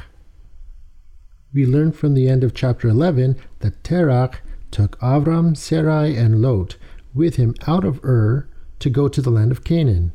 We 1.53 1.67
learn 1.67 1.91
from 1.91 2.15
the 2.15 2.29
end 2.29 2.45
of 2.45 2.55
chapter 2.55 2.87
11 2.87 3.41
that 3.59 3.83
Terach 3.83 4.37
took 4.71 4.97
Avram, 5.01 5.57
Sarai, 5.57 6.17
and 6.17 6.41
Lot 6.41 6.77
with 7.13 7.35
him 7.35 7.57
out 7.67 7.85
of 7.85 7.99
Ur 8.05 8.49
to 8.79 8.89
go 8.89 9.09
to 9.09 9.21
the 9.21 9.31
land 9.31 9.51
of 9.51 9.65
Canaan. 9.65 10.13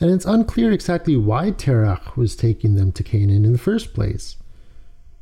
And 0.00 0.10
it's 0.10 0.24
unclear 0.24 0.72
exactly 0.72 1.18
why 1.18 1.50
Terach 1.50 2.16
was 2.16 2.34
taking 2.34 2.74
them 2.74 2.90
to 2.92 3.02
Canaan 3.02 3.44
in 3.44 3.52
the 3.52 3.58
first 3.58 3.92
place. 3.92 4.36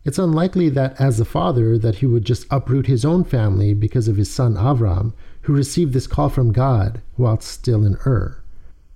It's 0.05 0.19
unlikely 0.19 0.71
that 0.71 0.99
as 1.01 1.21
a 1.21 1.25
father 1.25 1.77
that 1.79 1.97
he 1.97 2.07
would 2.07 2.25
just 2.25 2.47
uproot 2.51 2.87
his 2.87 3.05
own 3.05 3.25
family 3.25 3.75
because 3.75 4.09
of 4.09 4.17
his 4.17 4.31
son 4.31 4.55
Avram, 4.55 5.13
who 5.43 5.53
received 5.53 5.93
this 5.93 6.07
call 6.07 6.29
from 6.29 6.53
God 6.53 7.03
while 7.17 7.41
still 7.41 7.85
in 7.85 7.97
Ur. 8.07 8.43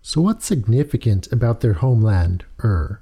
So 0.01 0.21
what's 0.21 0.47
significant 0.47 1.31
about 1.33 1.61
their 1.61 1.75
homeland, 1.75 2.45
Ur? 2.63 3.01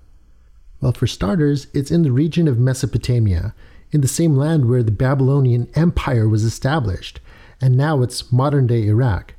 Well, 0.81 0.93
for 0.93 1.07
starters, 1.07 1.69
it's 1.73 1.93
in 1.93 2.03
the 2.03 2.11
region 2.11 2.49
of 2.49 2.59
Mesopotamia, 2.59 3.55
in 3.93 4.01
the 4.01 4.09
same 4.09 4.37
land 4.37 4.69
where 4.69 4.83
the 4.83 4.91
Babylonian 4.91 5.69
Empire 5.75 6.29
was 6.29 6.45
established, 6.45 7.21
and 7.61 7.77
now 7.77 8.03
it's 8.03 8.33
modern 8.33 8.67
day 8.67 8.87
Iraq. 8.87 9.35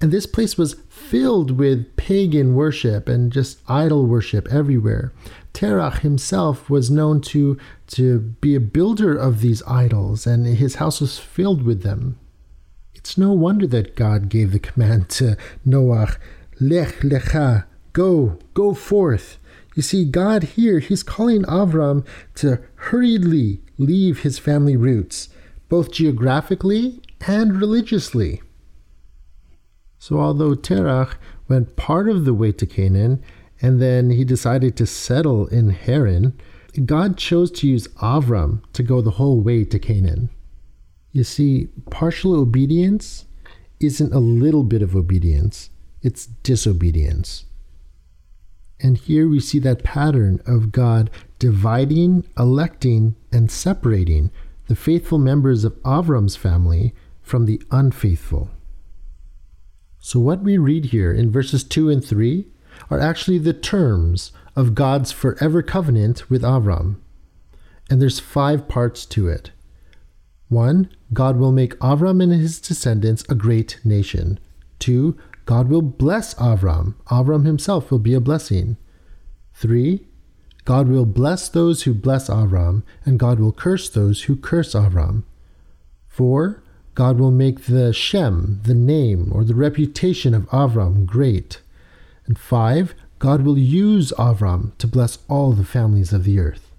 And 0.00 0.12
this 0.12 0.26
place 0.26 0.56
was 0.56 0.76
filled 1.06 1.52
with 1.52 1.96
pagan 1.96 2.54
worship 2.54 3.08
and 3.08 3.32
just 3.32 3.60
idol 3.68 4.06
worship 4.06 4.48
everywhere. 4.50 5.12
Terach 5.54 6.00
himself 6.00 6.68
was 6.68 6.90
known 6.90 7.20
to, 7.22 7.58
to 7.88 8.18
be 8.40 8.54
a 8.54 8.60
builder 8.60 9.16
of 9.16 9.40
these 9.40 9.62
idols, 9.66 10.26
and 10.26 10.46
his 10.46 10.76
house 10.76 11.00
was 11.00 11.18
filled 11.18 11.62
with 11.62 11.82
them. 11.82 12.18
It's 12.94 13.16
no 13.16 13.32
wonder 13.32 13.66
that 13.68 13.96
God 13.96 14.28
gave 14.28 14.52
the 14.52 14.58
command 14.58 15.08
to 15.10 15.36
Noah, 15.64 16.16
Lech 16.60 17.00
lecha, 17.00 17.64
go, 17.92 18.38
go 18.54 18.74
forth. 18.74 19.38
You 19.74 19.82
see, 19.82 20.04
God 20.04 20.42
here, 20.42 20.78
He's 20.80 21.02
calling 21.02 21.42
Avram 21.42 22.04
to 22.36 22.60
hurriedly 22.74 23.60
leave 23.78 24.20
his 24.20 24.38
family 24.38 24.76
roots, 24.76 25.28
both 25.68 25.92
geographically 25.92 27.00
and 27.26 27.60
religiously. 27.60 28.42
So, 29.98 30.20
although 30.20 30.54
Terach 30.54 31.16
went 31.48 31.76
part 31.76 32.08
of 32.08 32.24
the 32.24 32.34
way 32.34 32.52
to 32.52 32.66
Canaan, 32.66 33.22
and 33.62 33.80
then 33.80 34.10
he 34.10 34.24
decided 34.24 34.76
to 34.76 34.86
settle 34.86 35.46
in 35.46 35.70
Haran, 35.70 36.38
God 36.84 37.16
chose 37.16 37.50
to 37.52 37.68
use 37.68 37.88
Avram 38.02 38.62
to 38.74 38.82
go 38.82 39.00
the 39.00 39.12
whole 39.12 39.40
way 39.40 39.64
to 39.64 39.78
Canaan. 39.78 40.28
You 41.12 41.24
see, 41.24 41.68
partial 41.90 42.34
obedience 42.34 43.24
isn't 43.80 44.12
a 44.12 44.18
little 44.18 44.64
bit 44.64 44.82
of 44.82 44.94
obedience, 44.94 45.70
it's 46.02 46.26
disobedience. 46.26 47.44
And 48.80 48.98
here 48.98 49.26
we 49.26 49.40
see 49.40 49.58
that 49.60 49.82
pattern 49.82 50.40
of 50.46 50.72
God 50.72 51.10
dividing, 51.38 52.26
electing, 52.38 53.16
and 53.32 53.50
separating 53.50 54.30
the 54.66 54.76
faithful 54.76 55.18
members 55.18 55.64
of 55.64 55.82
Avram's 55.82 56.36
family 56.36 56.94
from 57.22 57.46
the 57.46 57.62
unfaithful. 57.70 58.50
So, 60.06 60.20
what 60.20 60.44
we 60.44 60.56
read 60.56 60.84
here 60.84 61.10
in 61.12 61.32
verses 61.32 61.64
2 61.64 61.90
and 61.90 62.04
3 62.04 62.46
are 62.92 63.00
actually 63.00 63.38
the 63.38 63.52
terms 63.52 64.30
of 64.54 64.72
God's 64.72 65.10
forever 65.10 65.62
covenant 65.62 66.30
with 66.30 66.42
Avram. 66.42 67.00
And 67.90 68.00
there's 68.00 68.20
five 68.20 68.68
parts 68.68 69.04
to 69.06 69.26
it. 69.26 69.50
One, 70.48 70.90
God 71.12 71.38
will 71.38 71.50
make 71.50 71.76
Avram 71.80 72.22
and 72.22 72.32
his 72.32 72.60
descendants 72.60 73.24
a 73.28 73.34
great 73.34 73.80
nation. 73.82 74.38
Two, 74.78 75.18
God 75.44 75.68
will 75.68 75.82
bless 75.82 76.34
Avram. 76.34 76.94
Avram 77.06 77.44
himself 77.44 77.90
will 77.90 77.98
be 77.98 78.14
a 78.14 78.20
blessing. 78.20 78.76
Three, 79.54 80.06
God 80.64 80.86
will 80.86 81.04
bless 81.04 81.48
those 81.48 81.82
who 81.82 81.92
bless 81.92 82.30
Avram, 82.30 82.84
and 83.04 83.18
God 83.18 83.40
will 83.40 83.50
curse 83.50 83.88
those 83.88 84.22
who 84.22 84.36
curse 84.36 84.72
Avram. 84.72 85.24
Four, 86.06 86.62
God 86.96 87.18
will 87.18 87.30
make 87.30 87.66
the 87.66 87.92
Shem, 87.92 88.58
the 88.64 88.74
name 88.74 89.30
or 89.30 89.44
the 89.44 89.54
reputation 89.54 90.32
of 90.32 90.48
Avram, 90.48 91.04
great. 91.04 91.60
And 92.24 92.38
five, 92.38 92.94
God 93.18 93.42
will 93.42 93.58
use 93.58 94.14
Avram 94.18 94.76
to 94.78 94.86
bless 94.86 95.18
all 95.28 95.52
the 95.52 95.62
families 95.62 96.14
of 96.14 96.24
the 96.24 96.40
earth. 96.40 96.72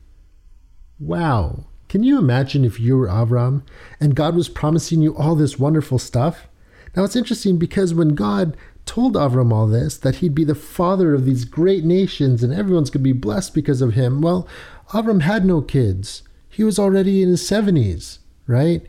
Wow! 0.99 1.65
Can 1.87 2.01
you 2.01 2.17
imagine 2.17 2.65
if 2.65 2.79
you 2.79 2.97
were 2.97 3.07
Avram 3.07 3.61
and 3.99 4.15
God 4.15 4.35
was 4.35 4.49
promising 4.49 5.03
you 5.03 5.15
all 5.15 5.35
this 5.35 5.59
wonderful 5.59 5.99
stuff? 5.99 6.47
Now 6.95 7.03
it's 7.03 7.15
interesting 7.15 7.57
because 7.59 7.93
when 7.93 8.15
God 8.15 8.57
told 8.87 9.13
Avram 9.13 9.53
all 9.53 9.67
this, 9.67 9.97
that 9.97 10.15
he'd 10.15 10.33
be 10.33 10.43
the 10.43 10.55
father 10.55 11.13
of 11.13 11.25
these 11.25 11.45
great 11.45 11.83
nations 11.83 12.41
and 12.41 12.51
everyone's 12.51 12.89
going 12.89 13.03
to 13.03 13.13
be 13.13 13.13
blessed 13.13 13.53
because 13.53 13.83
of 13.83 13.93
him, 13.93 14.21
well, 14.21 14.47
Avram 14.93 15.21
had 15.21 15.45
no 15.45 15.61
kids. 15.61 16.23
He 16.49 16.63
was 16.63 16.79
already 16.79 17.21
in 17.21 17.29
his 17.29 17.47
70s, 17.47 18.17
right? 18.47 18.83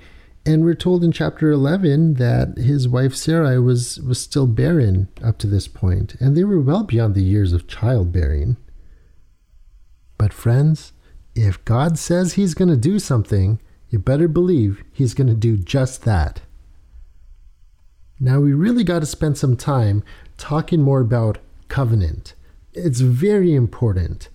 And 0.46 0.64
we're 0.64 0.74
told 0.74 1.04
in 1.04 1.12
chapter 1.12 1.50
11 1.50 2.14
that 2.14 2.56
his 2.56 2.88
wife 2.88 3.14
Sarai 3.14 3.58
was, 3.58 4.00
was 4.00 4.20
still 4.20 4.46
barren 4.46 5.08
up 5.22 5.38
to 5.38 5.46
this 5.46 5.68
point, 5.68 6.14
and 6.20 6.36
they 6.36 6.44
were 6.44 6.60
well 6.60 6.84
beyond 6.84 7.14
the 7.14 7.22
years 7.22 7.52
of 7.52 7.66
childbearing. 7.66 8.56
But, 10.16 10.32
friends, 10.32 10.92
if 11.34 11.64
God 11.64 11.98
says 11.98 12.32
he's 12.32 12.54
going 12.54 12.70
to 12.70 12.76
do 12.76 12.98
something, 12.98 13.60
you 13.90 13.98
better 13.98 14.28
believe 14.28 14.82
he's 14.92 15.14
going 15.14 15.28
to 15.28 15.34
do 15.34 15.56
just 15.56 16.04
that. 16.04 16.40
Now, 18.20 18.40
we 18.40 18.52
really 18.52 18.84
got 18.84 19.00
to 19.00 19.06
spend 19.06 19.38
some 19.38 19.56
time 19.56 20.02
talking 20.36 20.82
more 20.82 21.00
about 21.00 21.38
covenant. 21.68 22.34
It's 22.72 23.00
very 23.00 23.54
important. 23.54 24.28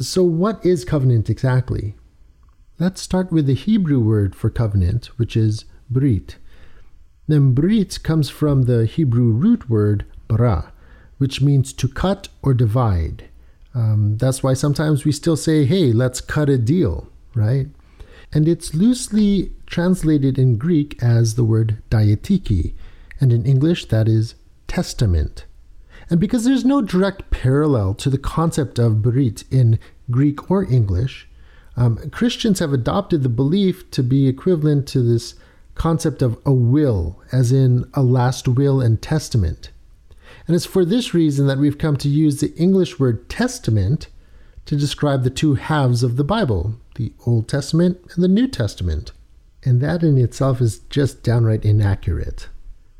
So, 0.00 0.22
what 0.22 0.64
is 0.64 0.84
covenant 0.84 1.30
exactly? 1.30 1.94
Let's 2.80 3.02
start 3.02 3.30
with 3.30 3.44
the 3.44 3.52
Hebrew 3.52 4.00
word 4.00 4.34
for 4.34 4.48
covenant, 4.48 5.10
which 5.18 5.36
is 5.36 5.66
brit. 5.90 6.36
Then 7.28 7.52
brit 7.52 8.02
comes 8.02 8.30
from 8.30 8.62
the 8.62 8.86
Hebrew 8.86 9.32
root 9.32 9.68
word 9.68 10.06
bara, 10.28 10.72
which 11.18 11.42
means 11.42 11.74
to 11.74 11.86
cut 11.86 12.28
or 12.40 12.54
divide. 12.54 13.28
Um, 13.74 14.16
that's 14.16 14.42
why 14.42 14.54
sometimes 14.54 15.04
we 15.04 15.12
still 15.12 15.36
say, 15.36 15.66
hey, 15.66 15.92
let's 15.92 16.22
cut 16.22 16.48
a 16.48 16.56
deal, 16.56 17.06
right? 17.34 17.66
And 18.32 18.48
it's 18.48 18.72
loosely 18.72 19.52
translated 19.66 20.38
in 20.38 20.56
Greek 20.56 20.96
as 21.02 21.34
the 21.34 21.44
word 21.44 21.82
diatheke, 21.90 22.72
and 23.20 23.30
in 23.30 23.44
English 23.44 23.88
that 23.88 24.08
is 24.08 24.36
testament. 24.68 25.44
And 26.08 26.18
because 26.18 26.44
there's 26.44 26.64
no 26.64 26.80
direct 26.80 27.30
parallel 27.30 27.92
to 27.96 28.08
the 28.08 28.16
concept 28.16 28.78
of 28.78 29.02
Brit 29.02 29.44
in 29.50 29.78
Greek 30.10 30.50
or 30.50 30.64
English, 30.64 31.26
um, 31.80 31.96
Christians 32.10 32.58
have 32.58 32.74
adopted 32.74 33.22
the 33.22 33.30
belief 33.30 33.90
to 33.92 34.02
be 34.02 34.28
equivalent 34.28 34.86
to 34.88 35.00
this 35.00 35.34
concept 35.74 36.20
of 36.20 36.38
a 36.44 36.52
will, 36.52 37.22
as 37.32 37.52
in 37.52 37.86
a 37.94 38.02
last 38.02 38.46
will 38.46 38.82
and 38.82 39.00
testament. 39.00 39.70
And 40.46 40.54
it's 40.54 40.66
for 40.66 40.84
this 40.84 41.14
reason 41.14 41.46
that 41.46 41.56
we've 41.56 41.78
come 41.78 41.96
to 41.96 42.08
use 42.08 42.40
the 42.40 42.54
English 42.56 42.98
word 42.98 43.30
testament 43.30 44.08
to 44.66 44.76
describe 44.76 45.24
the 45.24 45.30
two 45.30 45.54
halves 45.54 46.02
of 46.02 46.18
the 46.18 46.24
Bible, 46.24 46.74
the 46.96 47.14
Old 47.24 47.48
Testament 47.48 47.98
and 48.14 48.22
the 48.22 48.28
New 48.28 48.46
Testament. 48.46 49.12
And 49.64 49.80
that 49.80 50.02
in 50.02 50.18
itself 50.18 50.60
is 50.60 50.80
just 50.90 51.22
downright 51.22 51.64
inaccurate. 51.64 52.48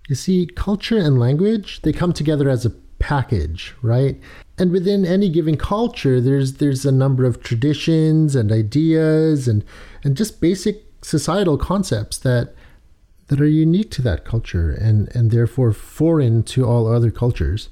You 0.08 0.14
see, 0.14 0.46
culture 0.46 0.96
and 0.96 1.18
language, 1.18 1.82
they 1.82 1.92
come 1.92 2.14
together 2.14 2.48
as 2.48 2.64
a 2.64 2.72
package, 3.00 3.74
right? 3.82 4.20
And 4.56 4.70
within 4.70 5.04
any 5.04 5.28
given 5.28 5.56
culture, 5.56 6.20
there's 6.20 6.54
there's 6.54 6.84
a 6.84 6.92
number 6.92 7.24
of 7.24 7.42
traditions 7.42 8.36
and 8.36 8.52
ideas 8.52 9.48
and 9.48 9.64
and 10.04 10.16
just 10.16 10.40
basic 10.40 10.84
societal 11.02 11.58
concepts 11.58 12.18
that 12.18 12.54
that 13.30 13.40
are 13.40 13.46
unique 13.46 13.90
to 13.92 14.02
that 14.02 14.24
culture 14.24 14.70
and, 14.70 15.08
and 15.14 15.30
therefore 15.30 15.72
foreign 15.72 16.42
to 16.42 16.66
all 16.66 16.92
other 16.92 17.12
cultures. 17.12 17.68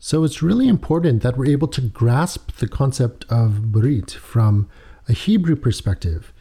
So 0.00 0.24
it's 0.24 0.42
really 0.42 0.66
important 0.66 1.22
that 1.22 1.36
we're 1.36 1.52
able 1.52 1.68
to 1.68 1.80
grasp 1.80 2.56
the 2.56 2.66
concept 2.66 3.24
of 3.30 3.70
Brit 3.70 4.10
from 4.10 4.68
a 5.08 5.12
Hebrew 5.12 5.54
perspective. 5.54 6.32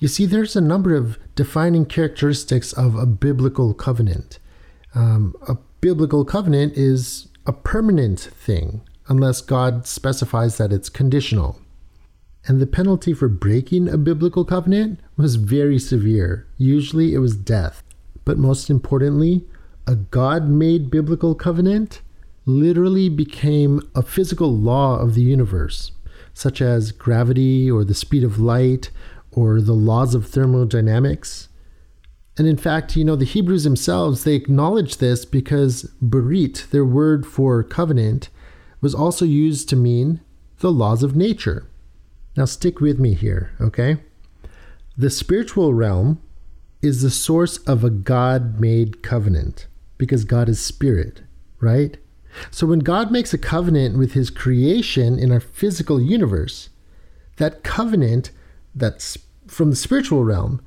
You 0.00 0.08
see, 0.08 0.26
there's 0.26 0.56
a 0.56 0.60
number 0.60 0.96
of 0.96 1.18
defining 1.36 1.86
characteristics 1.86 2.72
of 2.72 2.96
a 2.96 3.06
biblical 3.06 3.74
covenant. 3.74 4.40
Um, 4.94 5.36
a 5.46 5.56
biblical 5.80 6.24
covenant 6.24 6.76
is 6.76 7.28
a 7.46 7.52
permanent 7.52 8.20
thing, 8.20 8.82
unless 9.08 9.40
God 9.40 9.86
specifies 9.86 10.58
that 10.58 10.72
it's 10.72 10.88
conditional. 10.88 11.58
And 12.46 12.60
the 12.60 12.66
penalty 12.66 13.12
for 13.12 13.28
breaking 13.28 13.88
a 13.88 13.98
biblical 13.98 14.44
covenant 14.44 15.00
was 15.16 15.36
very 15.36 15.78
severe. 15.78 16.46
Usually 16.56 17.14
it 17.14 17.18
was 17.18 17.36
death. 17.36 17.82
But 18.24 18.38
most 18.38 18.70
importantly, 18.70 19.44
a 19.86 19.96
God 19.96 20.48
made 20.48 20.90
biblical 20.90 21.34
covenant 21.34 22.00
literally 22.46 23.08
became 23.08 23.80
a 23.94 24.02
physical 24.02 24.56
law 24.56 24.98
of 24.98 25.14
the 25.14 25.22
universe, 25.22 25.92
such 26.32 26.62
as 26.62 26.92
gravity 26.92 27.70
or 27.70 27.84
the 27.84 27.94
speed 27.94 28.24
of 28.24 28.38
light 28.38 28.90
or 29.32 29.60
the 29.60 29.74
laws 29.74 30.14
of 30.14 30.26
thermodynamics. 30.26 31.48
And 32.38 32.46
in 32.46 32.56
fact, 32.56 32.96
you 32.96 33.04
know, 33.04 33.16
the 33.16 33.24
Hebrews 33.24 33.64
themselves, 33.64 34.24
they 34.24 34.34
acknowledge 34.34 34.96
this 34.96 35.24
because 35.24 35.90
Berit, 36.02 36.70
their 36.70 36.84
word 36.84 37.26
for 37.26 37.62
covenant, 37.62 38.28
was 38.80 38.94
also 38.94 39.24
used 39.24 39.68
to 39.68 39.76
mean 39.76 40.20
the 40.60 40.72
laws 40.72 41.02
of 41.02 41.16
nature. 41.16 41.66
Now, 42.36 42.44
stick 42.44 42.80
with 42.80 42.98
me 42.98 43.14
here, 43.14 43.52
okay? 43.60 43.98
The 44.96 45.10
spiritual 45.10 45.74
realm 45.74 46.20
is 46.82 47.02
the 47.02 47.10
source 47.10 47.58
of 47.58 47.84
a 47.84 47.90
God 47.90 48.60
made 48.60 49.02
covenant 49.02 49.66
because 49.98 50.24
God 50.24 50.48
is 50.48 50.64
spirit, 50.64 51.22
right? 51.60 51.98
So 52.50 52.66
when 52.66 52.78
God 52.78 53.10
makes 53.10 53.34
a 53.34 53.38
covenant 53.38 53.98
with 53.98 54.12
his 54.12 54.30
creation 54.30 55.18
in 55.18 55.32
our 55.32 55.40
physical 55.40 56.00
universe, 56.00 56.70
that 57.36 57.64
covenant 57.64 58.30
that's 58.74 59.18
from 59.46 59.70
the 59.70 59.76
spiritual 59.76 60.24
realm, 60.24 60.62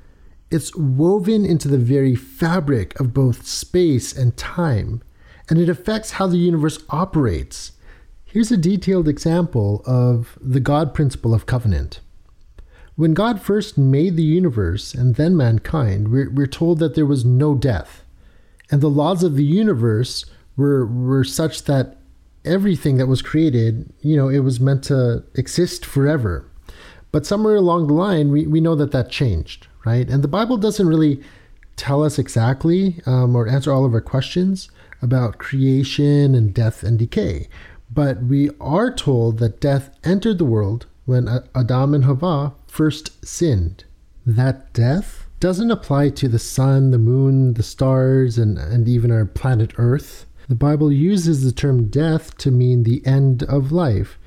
it's 0.54 0.76
woven 0.76 1.46
into 1.46 1.68
the 1.68 1.78
very 1.78 2.16
fabric 2.16 3.00
of 3.00 3.14
both 3.14 3.46
space 3.48 4.16
and 4.16 4.38
time, 4.38 5.02
and 5.50 5.60
it 5.60 5.70
affects 5.70 6.12
how 6.12 6.28
the 6.28 6.38
universe 6.38 6.84
operates 6.90 7.74
Here's 8.34 8.52
a 8.52 8.58
detailed 8.58 9.08
example 9.08 9.84
of 9.86 10.40
the 10.42 10.60
God 10.60 10.96
principle 10.96 11.36
of 11.36 11.46
covenant. 11.46 12.00
When 12.96 13.14
God 13.14 13.40
first 13.40 13.78
made 13.78 14.16
the 14.16 14.24
universe 14.24 14.96
and 14.96 15.14
then 15.14 15.38
mankind, 15.38 16.08
we're, 16.12 16.32
we're 16.32 16.48
told 16.48 16.80
that 16.80 16.96
there 16.96 17.06
was 17.06 17.24
no 17.24 17.54
death. 17.54 18.04
And 18.72 18.82
the 18.82 18.89
laws 18.89 19.22
of 19.22 19.36
the 19.36 19.44
universe 19.44 20.26
were, 20.58 20.84
were 20.84 21.24
such 21.24 21.66
that 21.66 21.98
everything 22.44 22.98
that 22.98 23.06
was 23.06 23.22
created, 23.22 23.94
you 24.02 24.18
know, 24.18 24.30
it 24.30 24.39
was 24.39 24.60
meant 24.60 24.84
to 24.86 25.24
exist 25.36 25.86
forever. 25.86 26.50
But 27.12 27.28
somewhere 27.28 27.58
along 27.58 27.86
the 27.86 27.94
line, 27.94 28.32
we, 28.32 28.48
we 28.48 28.62
know 28.62 28.74
that 28.74 28.92
that 28.94 29.12
changed, 29.12 29.68
right? 29.86 30.10
And 30.10 30.24
the 30.24 30.28
Bible 30.28 30.58
doesn't 30.58 30.88
really 30.88 31.22
tell 31.76 32.04
us 32.04 32.19
exactly 32.19 33.02
um, 33.06 33.36
or 33.36 33.48
answer 33.48 33.72
all 33.72 33.86
of 33.86 33.93
our 33.93 34.02
questions 34.02 34.69
about 35.02 35.38
creation 35.38 36.36
and 36.36 36.54
death 36.54 36.84
and 36.84 36.98
decay. 36.98 37.50
But 37.91 38.24
we 38.24 38.50
are 38.60 38.93
told 38.93 39.39
that 39.39 39.60
death 39.60 39.96
entered 40.04 40.38
the 40.38 40.46
world 40.46 40.88
when 41.06 41.28
Adam 41.28 41.93
and 41.93 42.06
Havah 42.06 42.54
first 42.67 43.26
sinned. 43.26 43.84
That 44.26 44.72
death 44.74 45.28
doesn't 45.39 45.72
apply 45.72 46.10
to 46.10 46.30
the 46.30 46.39
sun, 46.39 46.91
the 46.91 46.98
moon, 46.98 47.56
the 47.56 47.63
stars, 47.63 48.38
and, 48.38 48.58
and 48.58 48.88
even 48.88 49.12
our 49.12 49.26
planet 49.26 49.74
Earth. 49.78 50.26
The 50.48 50.56
Bible 50.56 50.91
uses 50.91 51.43
the 51.43 51.52
term 51.52 51.89
death 51.89 52.38
to 52.38 52.52
mean 52.52 52.84
the 52.84 53.06
end 53.06 53.43
of 53.43 53.72
life. 53.72 54.17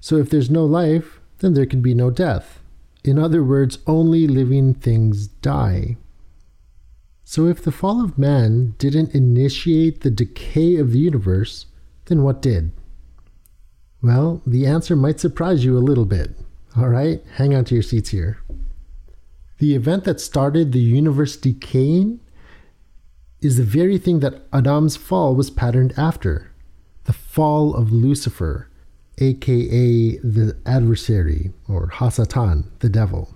So 0.00 0.16
if 0.16 0.30
there's 0.30 0.50
no 0.50 0.64
life, 0.64 1.20
then 1.38 1.54
there 1.54 1.66
can 1.66 1.82
be 1.82 1.94
no 1.94 2.10
death. 2.10 2.59
In 3.04 3.18
other 3.18 3.42
words, 3.42 3.78
only 3.86 4.26
living 4.26 4.74
things 4.74 5.26
die. 5.26 5.96
So 7.24 7.46
if 7.46 7.62
the 7.62 7.72
fall 7.72 8.04
of 8.04 8.18
man 8.18 8.74
didn't 8.78 9.14
initiate 9.14 10.00
the 10.00 10.10
decay 10.10 10.76
of 10.76 10.92
the 10.92 10.98
universe, 10.98 11.66
then 12.06 12.22
what 12.22 12.42
did? 12.42 12.72
Well, 14.02 14.42
the 14.46 14.66
answer 14.66 14.96
might 14.96 15.20
surprise 15.20 15.64
you 15.64 15.76
a 15.76 15.80
little 15.80 16.06
bit. 16.06 16.32
All 16.76 16.88
right, 16.88 17.22
hang 17.34 17.54
on 17.54 17.64
to 17.66 17.74
your 17.74 17.82
seats 17.82 18.10
here. 18.10 18.38
The 19.58 19.74
event 19.74 20.04
that 20.04 20.20
started 20.20 20.72
the 20.72 20.80
universe 20.80 21.36
decaying 21.36 22.20
is 23.40 23.56
the 23.56 23.62
very 23.62 23.98
thing 23.98 24.20
that 24.20 24.42
Adam's 24.52 24.96
fall 24.96 25.34
was 25.34 25.50
patterned 25.50 25.92
after 25.96 26.50
the 27.04 27.12
fall 27.12 27.74
of 27.74 27.92
Lucifer, 27.92 28.69
aka 29.20 30.16
the 30.18 30.56
adversary, 30.66 31.52
or 31.68 31.88
Hasatan, 31.88 32.64
the 32.80 32.88
devil. 32.88 33.34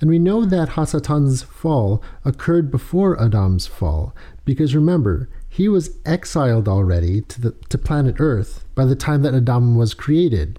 And 0.00 0.08
we 0.08 0.18
know 0.18 0.44
that 0.44 0.70
Hasatan's 0.70 1.42
fall 1.42 2.02
occurred 2.24 2.70
before 2.70 3.20
Adam's 3.20 3.66
fall, 3.66 4.14
because 4.44 4.74
remember, 4.74 5.28
he 5.48 5.68
was 5.68 5.98
exiled 6.06 6.68
already 6.68 7.22
to, 7.22 7.40
the, 7.40 7.50
to 7.68 7.78
planet 7.78 8.16
Earth 8.18 8.64
by 8.74 8.84
the 8.84 8.96
time 8.96 9.22
that 9.22 9.34
Adam 9.34 9.76
was 9.76 9.94
created. 9.94 10.58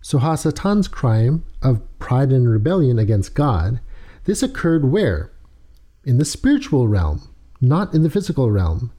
So 0.00 0.18
Hasatan's 0.18 0.88
crime 0.88 1.44
of 1.62 1.82
pride 1.98 2.32
and 2.32 2.48
rebellion 2.48 2.98
against 2.98 3.34
God, 3.34 3.80
this 4.24 4.42
occurred 4.42 4.90
where? 4.90 5.32
In 6.04 6.18
the 6.18 6.24
spiritual 6.24 6.88
realm, 6.88 7.28
not 7.60 7.92
in 7.92 8.02
the 8.02 8.10
physical 8.10 8.50
realm. 8.50 8.92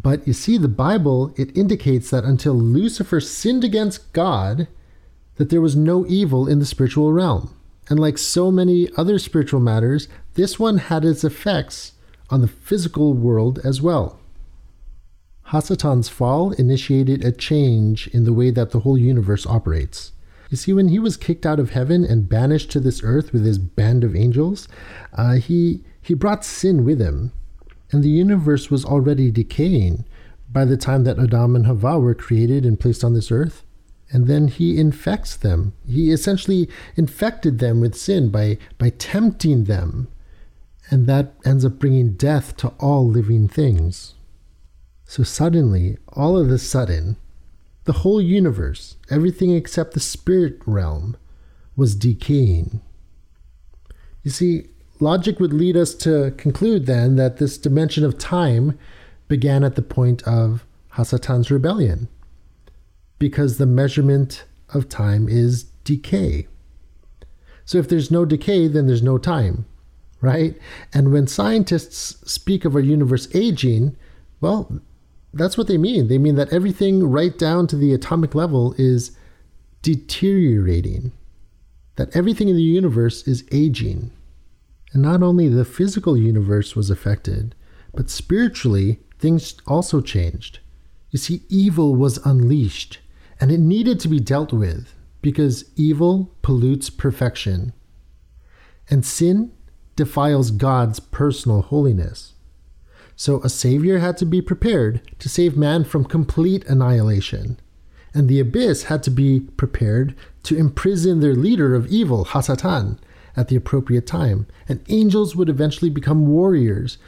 But 0.00 0.26
you 0.26 0.34
see, 0.34 0.58
the 0.58 0.68
Bible, 0.68 1.32
it 1.36 1.56
indicates 1.56 2.10
that 2.10 2.24
until 2.24 2.54
Lucifer 2.54 3.20
sinned 3.20 3.64
against 3.64 4.12
God, 4.12 4.68
that 5.36 5.48
there 5.48 5.62
was 5.62 5.74
no 5.74 6.06
evil 6.06 6.46
in 6.46 6.58
the 6.58 6.66
spiritual 6.66 7.12
realm. 7.12 7.54
And 7.88 7.98
like 7.98 8.18
so 8.18 8.50
many 8.50 8.90
other 8.96 9.18
spiritual 9.18 9.60
matters, 9.60 10.08
this 10.34 10.58
one 10.58 10.78
had 10.78 11.04
its 11.04 11.24
effects 11.24 11.92
on 12.28 12.40
the 12.40 12.48
physical 12.48 13.14
world 13.14 13.58
as 13.64 13.80
well. 13.80 14.18
Hasatan's 15.48 16.08
fall 16.08 16.50
initiated 16.52 17.24
a 17.24 17.30
change 17.30 18.08
in 18.08 18.24
the 18.24 18.32
way 18.32 18.50
that 18.50 18.72
the 18.72 18.80
whole 18.80 18.98
universe 18.98 19.46
operates. 19.46 20.12
You 20.50 20.56
see, 20.56 20.72
when 20.72 20.88
he 20.88 20.98
was 20.98 21.16
kicked 21.16 21.46
out 21.46 21.60
of 21.60 21.70
heaven 21.70 22.04
and 22.04 22.28
banished 22.28 22.70
to 22.72 22.80
this 22.80 23.02
earth 23.02 23.32
with 23.32 23.44
his 23.44 23.58
band 23.58 24.04
of 24.04 24.14
angels, 24.14 24.68
uh, 25.12 25.34
he, 25.34 25.84
he 26.02 26.14
brought 26.14 26.44
sin 26.44 26.84
with 26.84 27.00
him, 27.00 27.32
and 27.92 28.02
the 28.02 28.08
universe 28.08 28.70
was 28.70 28.84
already 28.84 29.30
decaying 29.30 30.04
by 30.50 30.64
the 30.64 30.76
time 30.76 31.04
that 31.04 31.18
Adam 31.18 31.56
and 31.56 31.66
Havah 31.66 32.00
were 32.00 32.14
created 32.14 32.64
and 32.64 32.80
placed 32.80 33.04
on 33.04 33.14
this 33.14 33.30
earth. 33.30 33.62
And 34.12 34.28
then 34.28 34.46
he 34.46 34.78
infects 34.78 35.36
them. 35.36 35.72
He 35.86 36.12
essentially 36.12 36.68
infected 36.94 37.58
them 37.58 37.80
with 37.80 37.96
sin 37.96 38.30
by, 38.30 38.58
by 38.78 38.90
tempting 38.90 39.64
them 39.64 40.08
and 40.90 41.06
that 41.06 41.34
ends 41.44 41.64
up 41.64 41.78
bringing 41.78 42.12
death 42.12 42.56
to 42.58 42.68
all 42.78 43.06
living 43.06 43.48
things. 43.48 44.14
So 45.04 45.22
suddenly, 45.22 45.98
all 46.12 46.38
of 46.38 46.50
a 46.50 46.58
sudden, 46.58 47.16
the 47.84 47.92
whole 47.92 48.20
universe, 48.20 48.96
everything 49.10 49.54
except 49.54 49.94
the 49.94 50.00
spirit 50.00 50.60
realm, 50.66 51.16
was 51.76 51.94
decaying. 51.94 52.80
You 54.22 54.30
see, 54.30 54.68
logic 55.00 55.40
would 55.40 55.52
lead 55.52 55.76
us 55.76 55.94
to 55.94 56.32
conclude 56.36 56.86
then 56.86 57.16
that 57.16 57.38
this 57.38 57.58
dimension 57.58 58.04
of 58.04 58.18
time 58.18 58.78
began 59.28 59.64
at 59.64 59.74
the 59.74 59.82
point 59.82 60.22
of 60.22 60.64
Hasatan's 60.94 61.50
rebellion, 61.50 62.08
because 63.18 63.58
the 63.58 63.66
measurement 63.66 64.44
of 64.72 64.88
time 64.88 65.28
is 65.28 65.64
decay. 65.84 66.46
So 67.64 67.78
if 67.78 67.88
there's 67.88 68.10
no 68.10 68.24
decay, 68.24 68.68
then 68.68 68.86
there's 68.86 69.02
no 69.02 69.18
time 69.18 69.66
right? 70.20 70.56
And 70.92 71.12
when 71.12 71.26
scientists 71.26 72.16
speak 72.30 72.64
of 72.64 72.74
our 72.74 72.80
universe 72.80 73.28
aging, 73.34 73.96
well, 74.40 74.80
that's 75.32 75.58
what 75.58 75.68
they 75.68 75.78
mean. 75.78 76.08
They 76.08 76.18
mean 76.18 76.36
that 76.36 76.52
everything 76.52 77.08
right 77.08 77.36
down 77.36 77.66
to 77.68 77.76
the 77.76 77.92
atomic 77.92 78.34
level 78.34 78.74
is 78.78 79.16
deteriorating, 79.82 81.12
that 81.96 82.14
everything 82.16 82.48
in 82.48 82.56
the 82.56 82.62
universe 82.62 83.26
is 83.28 83.44
aging. 83.52 84.10
And 84.96 85.02
not 85.02 85.22
only 85.22 85.48
the 85.50 85.66
physical 85.66 86.16
universe 86.16 86.74
was 86.74 86.88
affected, 86.88 87.54
but 87.92 88.08
spiritually, 88.08 89.00
things 89.18 89.54
also 89.66 90.00
changed. 90.00 90.60
You 91.10 91.18
see, 91.18 91.42
evil 91.50 91.94
was 91.94 92.16
unleashed, 92.24 93.00
and 93.38 93.52
it 93.52 93.60
needed 93.60 94.00
to 94.00 94.08
be 94.08 94.20
dealt 94.20 94.54
with 94.54 94.94
because 95.20 95.70
evil 95.76 96.34
pollutes 96.40 96.88
perfection, 96.88 97.74
and 98.88 99.04
sin 99.04 99.52
defiles 99.96 100.50
God's 100.50 100.98
personal 100.98 101.60
holiness. 101.60 102.32
So 103.16 103.42
a 103.42 103.50
savior 103.50 103.98
had 103.98 104.16
to 104.16 104.24
be 104.24 104.40
prepared 104.40 105.02
to 105.18 105.28
save 105.28 105.58
man 105.58 105.84
from 105.84 106.06
complete 106.06 106.64
annihilation, 106.64 107.60
and 108.14 108.30
the 108.30 108.40
abyss 108.40 108.84
had 108.84 109.02
to 109.02 109.10
be 109.10 109.40
prepared 109.40 110.16
to 110.44 110.56
imprison 110.56 111.20
their 111.20 111.34
leader 111.34 111.74
of 111.74 111.86
evil, 111.88 112.24
Hasatan, 112.24 112.98
at 113.36 113.48
the 113.48 113.56
appropriate 113.56 114.06
time, 114.06 114.46
and 114.68 114.84
angels 114.88 115.36
would 115.36 115.48
eventually 115.48 115.90
become 115.90 116.26
warriors. 116.26 116.98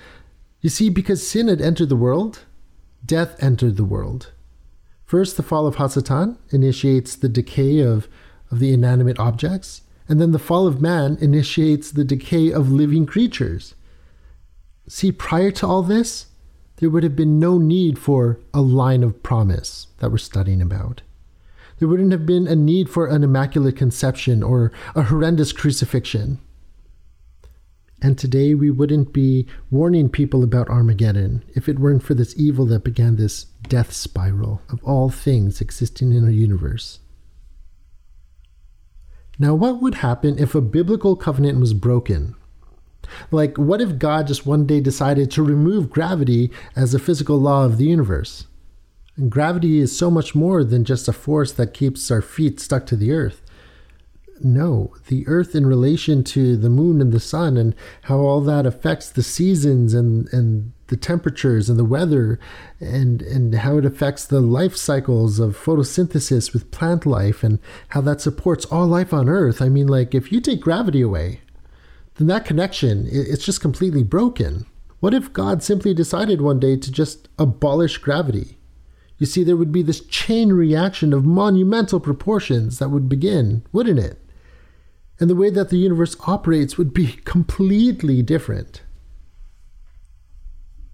You 0.61 0.71
see, 0.71 0.91
because 0.91 1.27
sin 1.27 1.49
had 1.49 1.61
entered 1.61 1.88
the 1.88 1.97
world, 1.97 2.45
death 3.05 3.43
entered 3.43 3.77
the 3.77 3.85
world. 3.85 4.33
First, 5.05 5.37
the 5.37 5.43
fall 5.43 5.67
of 5.67 5.77
Hasatan 5.77 6.37
initiates 6.51 7.17
the 7.17 7.29
decay 7.29 7.81
of, 7.81 8.09
of 8.51 8.59
the 8.59 8.73
inanimate 8.73 9.19
objects, 9.19 9.83
and 10.09 10.21
then 10.21 10.33
the 10.33 10.38
fall 10.38 10.67
of 10.67 10.83
man 10.83 11.17
initiates 11.21 11.91
the 11.91 12.05
decay 12.05 12.53
of 12.53 12.71
living 12.71 13.07
creatures. 13.07 13.75
See, 14.87 15.12
prior 15.12 15.51
to 15.53 15.67
all 15.67 15.83
this, 15.83 16.27
there 16.77 16.91
would 16.91 17.03
have 17.03 17.17
been 17.17 17.38
no 17.38 17.59
need 17.59 17.99
for 17.99 18.38
a 18.55 18.61
line 18.61 19.03
of 19.03 19.23
promise 19.23 19.88
that 19.99 20.11
we're 20.11 20.19
studying 20.19 20.62
about. 20.62 21.03
There 21.79 21.88
wouldn't 21.88 22.12
have 22.12 22.27
been 22.27 22.47
a 22.49 22.57
need 22.57 22.88
for 22.91 23.07
an 23.07 23.23
immaculate 23.23 23.77
conception 23.77 24.43
or 24.43 24.73
a 24.95 25.05
horrendous 25.05 25.53
crucifixion. 25.53 26.41
And 28.01 28.17
today 28.17 28.55
we 28.55 28.71
wouldn't 28.71 29.12
be 29.12 29.47
warning 29.71 30.09
people 30.09 30.45
about 30.45 30.69
Armageddon 30.69 31.45
if 31.55 31.69
it 31.69 31.79
weren't 31.79 32.03
for 32.03 32.14
this 32.14 32.35
evil 32.37 32.64
that 32.67 32.85
began 32.85 33.17
this 33.17 33.45
death 33.69 33.93
spiral 33.93 34.62
of 34.69 34.83
all 34.85 35.11
things 35.11 35.61
existing 35.61 36.12
in 36.12 36.25
our 36.25 36.31
universe. 36.31 37.01
Now, 39.38 39.55
what 39.55 39.81
would 39.81 39.97
happen 39.97 40.38
if 40.38 40.55
a 40.55 40.61
biblical 40.61 41.14
covenant 41.14 41.61
was 41.61 41.73
broken? 41.73 42.35
Like, 43.31 43.57
what 43.57 43.81
if 43.81 43.99
God 43.99 44.27
just 44.27 44.47
one 44.47 44.67
day 44.67 44.81
decided 44.81 45.31
to 45.31 45.43
remove 45.43 45.91
gravity 45.91 46.51
as 46.75 46.93
a 46.93 46.99
physical 46.99 47.38
law 47.38 47.64
of 47.64 47.79
the 47.79 47.85
universe? 47.85 48.47
And 49.18 49.31
gravity 49.31 49.81
is 49.81 49.96
so 49.96 50.11
much 50.11 50.35
more 50.35 50.64
than 50.64 50.85
just 50.85 51.09
a 51.09 51.12
force 51.12 51.52
that 51.52 51.74
keeps 51.74 52.11
our 52.11 52.22
feet 52.22 52.61
stuck 52.61 52.87
to 52.87 52.96
the 52.96 53.12
earth 53.12 53.42
no, 54.44 54.94
the 55.09 55.26
earth 55.26 55.54
in 55.54 55.66
relation 55.66 56.22
to 56.24 56.57
the 56.57 56.70
moon 56.70 57.00
and 57.00 57.12
the 57.12 57.20
sun 57.20 57.57
and 57.57 57.74
how 58.02 58.18
all 58.18 58.40
that 58.42 58.66
affects 58.66 59.11
the 59.11 59.22
seasons 59.22 59.94
and, 59.94 60.28
and 60.33 60.72
the 60.88 60.96
temperatures 60.96 61.68
and 61.68 61.78
the 61.78 61.85
weather 61.85 62.38
and, 62.81 63.22
and 63.22 63.54
how 63.57 63.78
it 63.78 63.85
affects 63.85 64.24
the 64.24 64.40
life 64.40 64.76
cycles 64.76 65.38
of 65.38 65.57
photosynthesis 65.57 66.52
with 66.52 66.70
plant 66.70 67.04
life 67.04 67.42
and 67.42 67.59
how 67.88 68.00
that 68.00 68.20
supports 68.20 68.64
all 68.66 68.87
life 68.87 69.12
on 69.12 69.28
earth. 69.28 69.61
I 69.61 69.68
mean, 69.68 69.87
like, 69.87 70.14
if 70.14 70.33
you 70.33 70.40
take 70.40 70.61
gravity 70.61 71.00
away, 71.00 71.40
then 72.14 72.26
that 72.28 72.44
connection, 72.44 73.07
it's 73.11 73.44
just 73.44 73.61
completely 73.61 74.02
broken. 74.02 74.66
What 75.00 75.14
if 75.14 75.33
God 75.33 75.62
simply 75.62 75.94
decided 75.94 76.40
one 76.40 76.59
day 76.59 76.76
to 76.76 76.90
just 76.90 77.28
abolish 77.38 77.98
gravity? 77.98 78.58
You 79.18 79.26
see, 79.26 79.44
there 79.44 79.57
would 79.57 79.72
be 79.72 79.83
this 79.83 80.00
chain 80.00 80.52
reaction 80.52 81.12
of 81.12 81.24
monumental 81.24 82.00
proportions 82.00 82.78
that 82.78 82.90
would 82.90 83.09
begin, 83.09 83.64
wouldn't 83.72 83.98
it? 83.98 84.18
and 85.20 85.28
the 85.28 85.35
way 85.35 85.50
that 85.50 85.68
the 85.70 85.78
universe 85.78 86.16
operates 86.26 86.78
would 86.78 86.94
be 86.94 87.07
completely 87.24 88.22
different. 88.22 88.83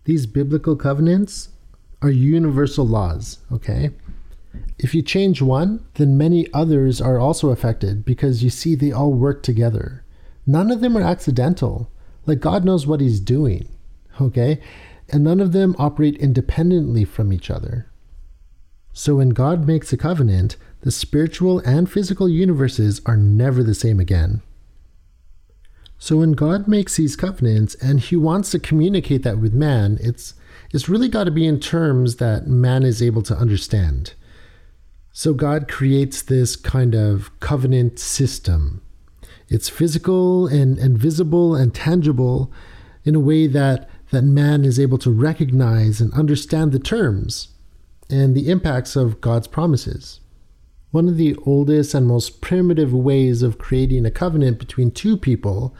These 0.04 0.26
biblical 0.26 0.76
covenants 0.76 1.50
are 2.02 2.10
universal 2.10 2.86
laws, 2.86 3.38
okay? 3.50 3.90
If 4.78 4.94
you 4.94 5.02
change 5.02 5.40
one, 5.40 5.84
then 5.94 6.18
many 6.18 6.52
others 6.52 7.00
are 7.00 7.18
also 7.18 7.50
affected 7.50 8.04
because 8.04 8.44
you 8.44 8.50
see 8.50 8.74
they 8.74 8.92
all 8.92 9.12
work 9.12 9.42
together. 9.42 10.04
None 10.46 10.70
of 10.70 10.80
them 10.80 10.96
are 10.96 11.02
accidental. 11.02 11.90
Like 12.26 12.40
God 12.40 12.64
knows 12.64 12.86
what 12.86 13.00
He's 13.00 13.20
doing, 13.20 13.68
okay? 14.20 14.60
And 15.08 15.24
none 15.24 15.40
of 15.40 15.52
them 15.52 15.74
operate 15.78 16.16
independently 16.16 17.04
from 17.04 17.32
each 17.32 17.50
other. 17.50 17.90
So 18.96 19.16
when 19.16 19.30
God 19.30 19.66
makes 19.66 19.92
a 19.92 19.96
covenant, 19.96 20.56
the 20.82 20.92
spiritual 20.92 21.58
and 21.60 21.90
physical 21.90 22.28
universes 22.28 23.02
are 23.04 23.16
never 23.16 23.64
the 23.64 23.74
same 23.74 23.98
again. 23.98 24.40
So 25.98 26.18
when 26.18 26.32
God 26.32 26.68
makes 26.68 26.96
these 26.96 27.16
covenants 27.16 27.74
and 27.74 27.98
he 27.98 28.14
wants 28.14 28.52
to 28.52 28.60
communicate 28.60 29.24
that 29.24 29.38
with 29.38 29.52
man, 29.52 29.98
it's 30.00 30.34
it's 30.70 30.88
really 30.88 31.08
got 31.08 31.24
to 31.24 31.32
be 31.32 31.46
in 31.46 31.58
terms 31.58 32.16
that 32.16 32.46
man 32.46 32.84
is 32.84 33.02
able 33.02 33.22
to 33.22 33.36
understand. 33.36 34.14
So 35.10 35.34
God 35.34 35.68
creates 35.68 36.22
this 36.22 36.54
kind 36.54 36.94
of 36.94 37.30
covenant 37.40 37.98
system. 37.98 38.80
It's 39.48 39.68
physical 39.68 40.46
and, 40.46 40.78
and 40.78 40.98
visible 40.98 41.54
and 41.54 41.74
tangible 41.74 42.52
in 43.04 43.14
a 43.14 43.20
way 43.20 43.46
that, 43.46 43.88
that 44.10 44.22
man 44.22 44.64
is 44.64 44.78
able 44.78 44.98
to 44.98 45.10
recognize 45.10 46.00
and 46.00 46.12
understand 46.14 46.72
the 46.72 46.78
terms 46.78 47.53
and 48.10 48.34
the 48.34 48.48
impacts 48.48 48.96
of 48.96 49.20
God's 49.20 49.46
promises. 49.46 50.20
One 50.90 51.08
of 51.08 51.16
the 51.16 51.36
oldest 51.44 51.94
and 51.94 52.06
most 52.06 52.40
primitive 52.40 52.92
ways 52.92 53.42
of 53.42 53.58
creating 53.58 54.06
a 54.06 54.10
covenant 54.10 54.58
between 54.58 54.90
two 54.90 55.16
people 55.16 55.74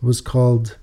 was 0.00 0.20
called 0.20 0.76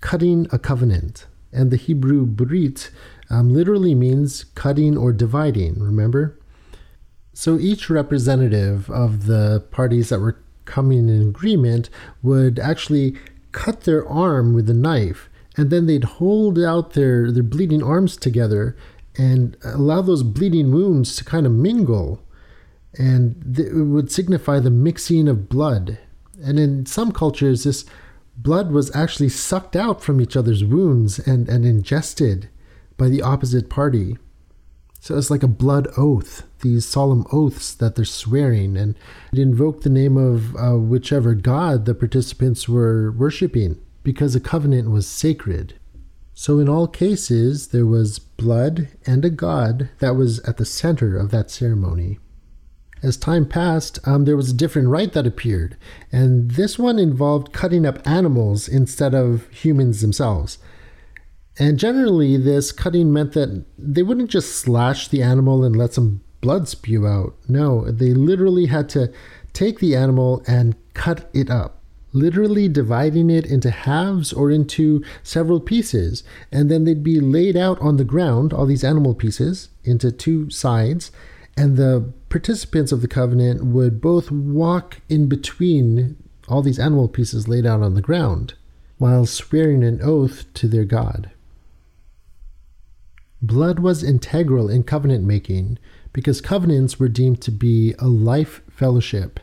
cutting 0.00 0.46
a 0.52 0.58
covenant. 0.58 1.26
And 1.52 1.70
the 1.70 1.76
Hebrew 1.76 2.26
brit 2.26 2.90
um, 3.30 3.52
literally 3.52 3.94
means 3.94 4.44
cutting 4.54 4.96
or 4.96 5.12
dividing, 5.12 5.78
remember? 5.78 6.38
So 7.32 7.58
each 7.58 7.90
representative 7.90 8.88
of 8.90 9.26
the 9.26 9.64
parties 9.70 10.08
that 10.08 10.20
were 10.20 10.38
coming 10.64 11.08
in 11.08 11.20
agreement 11.20 11.90
would 12.22 12.58
actually 12.58 13.16
cut 13.52 13.82
their 13.82 14.06
arm 14.08 14.54
with 14.54 14.68
a 14.70 14.74
knife 14.74 15.28
and 15.56 15.70
then 15.70 15.86
they'd 15.86 16.04
hold 16.04 16.58
out 16.58 16.94
their, 16.94 17.30
their 17.30 17.42
bleeding 17.42 17.82
arms 17.82 18.16
together 18.16 18.76
and 19.16 19.56
allow 19.64 20.02
those 20.02 20.22
bleeding 20.22 20.72
wounds 20.72 21.16
to 21.16 21.24
kind 21.24 21.46
of 21.46 21.52
mingle 21.52 22.24
and 22.96 23.58
it 23.58 23.74
would 23.74 24.10
signify 24.10 24.60
the 24.60 24.70
mixing 24.70 25.28
of 25.28 25.48
blood. 25.48 25.98
And 26.42 26.58
in 26.58 26.86
some 26.86 27.12
cultures, 27.12 27.64
this 27.64 27.84
blood 28.36 28.70
was 28.70 28.94
actually 28.94 29.28
sucked 29.28 29.76
out 29.76 30.02
from 30.02 30.20
each 30.20 30.36
other's 30.36 30.64
wounds 30.64 31.18
and, 31.18 31.48
and 31.48 31.64
ingested 31.64 32.48
by 32.96 33.08
the 33.08 33.22
opposite 33.22 33.68
party. 33.68 34.16
So 35.00 35.18
it's 35.18 35.30
like 35.30 35.42
a 35.42 35.48
blood 35.48 35.88
oath, 35.98 36.44
these 36.62 36.86
solemn 36.86 37.26
oaths 37.30 37.74
that 37.74 37.94
they're 37.94 38.06
swearing, 38.06 38.76
and 38.76 38.96
it 39.32 39.38
invoked 39.38 39.82
the 39.82 39.90
name 39.90 40.16
of 40.16 40.56
uh, 40.56 40.78
whichever 40.78 41.34
god 41.34 41.84
the 41.84 41.94
participants 41.94 42.68
were 42.68 43.12
worshiping, 43.12 43.78
because 44.02 44.34
a 44.34 44.40
covenant 44.40 44.90
was 44.90 45.06
sacred. 45.06 45.74
So 46.34 46.58
in 46.58 46.68
all 46.68 46.88
cases, 46.88 47.68
there 47.68 47.86
was 47.86 48.18
blood 48.18 48.88
and 49.06 49.24
a 49.24 49.30
god 49.30 49.88
that 50.00 50.16
was 50.16 50.40
at 50.40 50.56
the 50.56 50.64
center 50.64 51.16
of 51.16 51.30
that 51.30 51.50
ceremony 51.50 52.18
as 53.04 53.18
time 53.18 53.44
passed, 53.44 53.98
um, 54.08 54.24
there 54.24 54.36
was 54.36 54.50
a 54.50 54.54
different 54.54 54.88
rite 54.88 55.12
that 55.12 55.26
appeared, 55.26 55.76
and 56.10 56.52
this 56.52 56.78
one 56.78 56.98
involved 56.98 57.52
cutting 57.52 57.84
up 57.84 58.04
animals 58.08 58.66
instead 58.66 59.14
of 59.14 59.46
humans 59.50 60.00
themselves. 60.00 60.58
And 61.58 61.78
generally, 61.78 62.38
this 62.38 62.72
cutting 62.72 63.12
meant 63.12 63.32
that 63.34 63.64
they 63.76 64.02
wouldn't 64.02 64.30
just 64.30 64.56
slash 64.56 65.08
the 65.08 65.22
animal 65.22 65.64
and 65.64 65.76
let 65.76 65.92
some 65.92 66.22
blood 66.40 66.66
spew 66.66 67.06
out. 67.06 67.34
No, 67.46 67.90
they 67.90 68.14
literally 68.14 68.66
had 68.66 68.88
to 68.90 69.12
take 69.52 69.78
the 69.78 69.94
animal 69.94 70.42
and 70.48 70.74
cut 70.94 71.28
it 71.34 71.50
up, 71.50 71.82
literally 72.14 72.68
dividing 72.68 73.28
it 73.28 73.44
into 73.44 73.70
halves 73.70 74.32
or 74.32 74.50
into 74.50 75.04
several 75.22 75.60
pieces. 75.60 76.24
And 76.50 76.70
then 76.70 76.84
they'd 76.84 77.04
be 77.04 77.20
laid 77.20 77.56
out 77.56 77.78
on 77.82 77.98
the 77.98 78.04
ground, 78.04 78.54
all 78.54 78.64
these 78.64 78.84
animal 78.84 79.14
pieces, 79.14 79.68
into 79.84 80.10
two 80.10 80.48
sides 80.48 81.12
and 81.56 81.76
the 81.76 82.12
participants 82.28 82.92
of 82.92 83.00
the 83.00 83.08
covenant 83.08 83.64
would 83.64 84.00
both 84.00 84.30
walk 84.30 85.00
in 85.08 85.28
between 85.28 86.16
all 86.48 86.62
these 86.62 86.78
animal 86.78 87.08
pieces 87.08 87.48
laid 87.48 87.64
out 87.64 87.80
on 87.80 87.94
the 87.94 88.02
ground 88.02 88.54
while 88.98 89.26
swearing 89.26 89.84
an 89.84 90.00
oath 90.02 90.52
to 90.54 90.68
their 90.68 90.84
God. 90.84 91.30
Blood 93.40 93.78
was 93.78 94.02
integral 94.02 94.70
in 94.70 94.82
covenant 94.82 95.24
making 95.24 95.78
because 96.12 96.40
covenants 96.40 96.98
were 96.98 97.08
deemed 97.08 97.40
to 97.42 97.50
be 97.50 97.94
a 97.98 98.06
life 98.06 98.62
fellowship, 98.70 99.40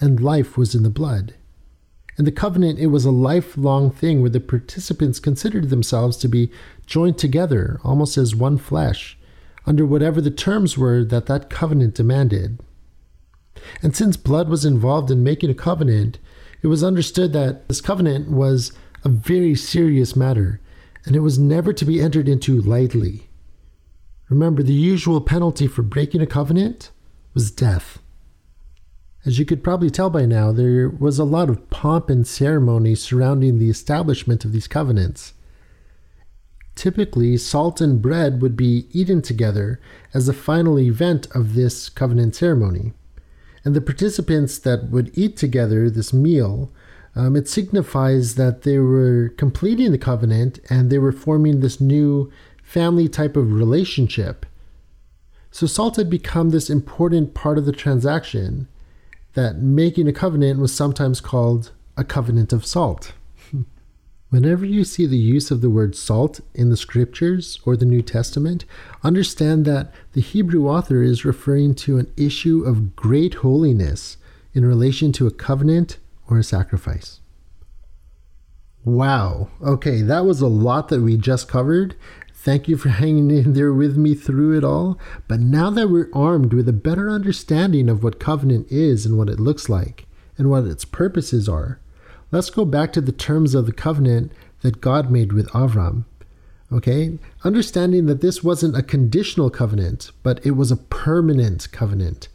and 0.00 0.20
life 0.20 0.56
was 0.56 0.74
in 0.74 0.84
the 0.84 0.90
blood. 0.90 1.34
In 2.18 2.24
the 2.24 2.32
covenant, 2.32 2.78
it 2.78 2.88
was 2.88 3.04
a 3.04 3.10
lifelong 3.10 3.90
thing 3.90 4.20
where 4.20 4.30
the 4.30 4.40
participants 4.40 5.18
considered 5.18 5.70
themselves 5.70 6.16
to 6.18 6.28
be 6.28 6.50
joined 6.86 7.18
together 7.18 7.80
almost 7.82 8.18
as 8.18 8.34
one 8.34 8.58
flesh 8.58 9.16
under 9.66 9.86
whatever 9.86 10.20
the 10.20 10.30
terms 10.30 10.76
were 10.76 11.04
that 11.04 11.26
that 11.26 11.48
covenant 11.48 11.94
demanded. 11.94 12.60
And 13.82 13.96
since 13.96 14.16
blood 14.16 14.48
was 14.48 14.64
involved 14.64 15.10
in 15.10 15.22
making 15.22 15.50
a 15.50 15.54
covenant, 15.54 16.18
it 16.62 16.66
was 16.66 16.84
understood 16.84 17.32
that 17.32 17.68
this 17.68 17.80
covenant 17.80 18.28
was 18.28 18.72
a 19.04 19.08
very 19.08 19.54
serious 19.54 20.14
matter, 20.14 20.60
and 21.04 21.16
it 21.16 21.20
was 21.20 21.38
never 21.38 21.72
to 21.72 21.84
be 21.84 22.00
entered 22.00 22.28
into 22.28 22.60
lightly. 22.60 23.28
Remember, 24.28 24.62
the 24.62 24.72
usual 24.72 25.20
penalty 25.20 25.66
for 25.66 25.82
breaking 25.82 26.20
a 26.20 26.26
covenant 26.26 26.90
was 27.34 27.50
death. 27.50 28.01
As 29.24 29.38
you 29.38 29.44
could 29.44 29.62
probably 29.62 29.90
tell 29.90 30.10
by 30.10 30.26
now, 30.26 30.50
there 30.50 30.88
was 30.88 31.18
a 31.18 31.24
lot 31.24 31.48
of 31.48 31.70
pomp 31.70 32.10
and 32.10 32.26
ceremony 32.26 32.96
surrounding 32.96 33.58
the 33.58 33.70
establishment 33.70 34.44
of 34.44 34.52
these 34.52 34.66
covenants. 34.66 35.34
Typically, 36.74 37.36
salt 37.36 37.80
and 37.80 38.02
bread 38.02 38.42
would 38.42 38.56
be 38.56 38.88
eaten 38.90 39.22
together 39.22 39.78
as 40.12 40.26
the 40.26 40.32
final 40.32 40.78
event 40.78 41.28
of 41.36 41.54
this 41.54 41.88
covenant 41.88 42.34
ceremony. 42.34 42.94
And 43.64 43.76
the 43.76 43.80
participants 43.80 44.58
that 44.58 44.90
would 44.90 45.16
eat 45.16 45.36
together 45.36 45.88
this 45.88 46.12
meal, 46.12 46.72
um, 47.14 47.36
it 47.36 47.48
signifies 47.48 48.34
that 48.34 48.62
they 48.62 48.78
were 48.78 49.32
completing 49.36 49.92
the 49.92 49.98
covenant 49.98 50.58
and 50.68 50.90
they 50.90 50.98
were 50.98 51.12
forming 51.12 51.60
this 51.60 51.80
new 51.80 52.32
family 52.64 53.08
type 53.08 53.36
of 53.36 53.52
relationship. 53.52 54.46
So, 55.52 55.66
salt 55.66 55.96
had 55.96 56.10
become 56.10 56.50
this 56.50 56.70
important 56.70 57.34
part 57.34 57.58
of 57.58 57.66
the 57.66 57.72
transaction 57.72 58.66
that 59.34 59.58
making 59.58 60.08
a 60.08 60.12
covenant 60.12 60.60
was 60.60 60.74
sometimes 60.74 61.20
called 61.20 61.72
a 61.96 62.04
covenant 62.04 62.52
of 62.52 62.66
salt. 62.66 63.12
Whenever 64.30 64.64
you 64.64 64.84
see 64.84 65.06
the 65.06 65.18
use 65.18 65.50
of 65.50 65.60
the 65.60 65.70
word 65.70 65.94
salt 65.94 66.40
in 66.54 66.70
the 66.70 66.76
scriptures 66.76 67.60
or 67.64 67.76
the 67.76 67.84
New 67.84 68.02
Testament, 68.02 68.64
understand 69.02 69.64
that 69.64 69.92
the 70.12 70.20
Hebrew 70.20 70.68
author 70.68 71.02
is 71.02 71.24
referring 71.24 71.74
to 71.76 71.98
an 71.98 72.12
issue 72.16 72.64
of 72.64 72.96
great 72.96 73.34
holiness 73.34 74.16
in 74.54 74.64
relation 74.64 75.12
to 75.12 75.26
a 75.26 75.30
covenant 75.30 75.98
or 76.28 76.38
a 76.38 76.44
sacrifice. 76.44 77.20
Wow. 78.84 79.48
Okay, 79.62 80.02
that 80.02 80.24
was 80.24 80.40
a 80.40 80.48
lot 80.48 80.88
that 80.88 81.02
we 81.02 81.16
just 81.16 81.48
covered. 81.48 81.94
Thank 82.42 82.68
you 82.68 82.76
for 82.76 82.88
hanging 82.88 83.30
in 83.30 83.52
there 83.52 83.72
with 83.72 83.96
me 83.96 84.14
through 84.14 84.56
it 84.58 84.64
all. 84.64 84.98
But 85.28 85.40
now 85.40 85.70
that 85.70 85.88
we're 85.88 86.10
armed 86.12 86.52
with 86.52 86.68
a 86.68 86.72
better 86.72 87.08
understanding 87.08 87.88
of 87.88 88.02
what 88.02 88.20
covenant 88.20 88.66
is 88.70 89.06
and 89.06 89.16
what 89.16 89.28
it 89.28 89.40
looks 89.40 89.68
like 89.68 90.06
and 90.36 90.50
what 90.50 90.64
its 90.64 90.84
purposes 90.84 91.48
are, 91.48 91.78
Let's 92.32 92.48
go 92.48 92.64
back 92.64 92.94
to 92.94 93.02
the 93.02 93.12
terms 93.12 93.54
of 93.54 93.66
the 93.66 93.74
covenant 93.74 94.32
that 94.62 94.80
God 94.80 95.10
made 95.10 95.34
with 95.34 95.50
Avram. 95.50 96.06
Okay? 96.72 97.18
Understanding 97.44 98.06
that 98.06 98.22
this 98.22 98.42
wasn't 98.42 98.76
a 98.76 98.82
conditional 98.82 99.50
covenant, 99.50 100.10
but 100.22 100.44
it 100.44 100.52
was 100.52 100.72
a 100.72 100.78
permanent 100.78 101.70
covenant. 101.72 102.28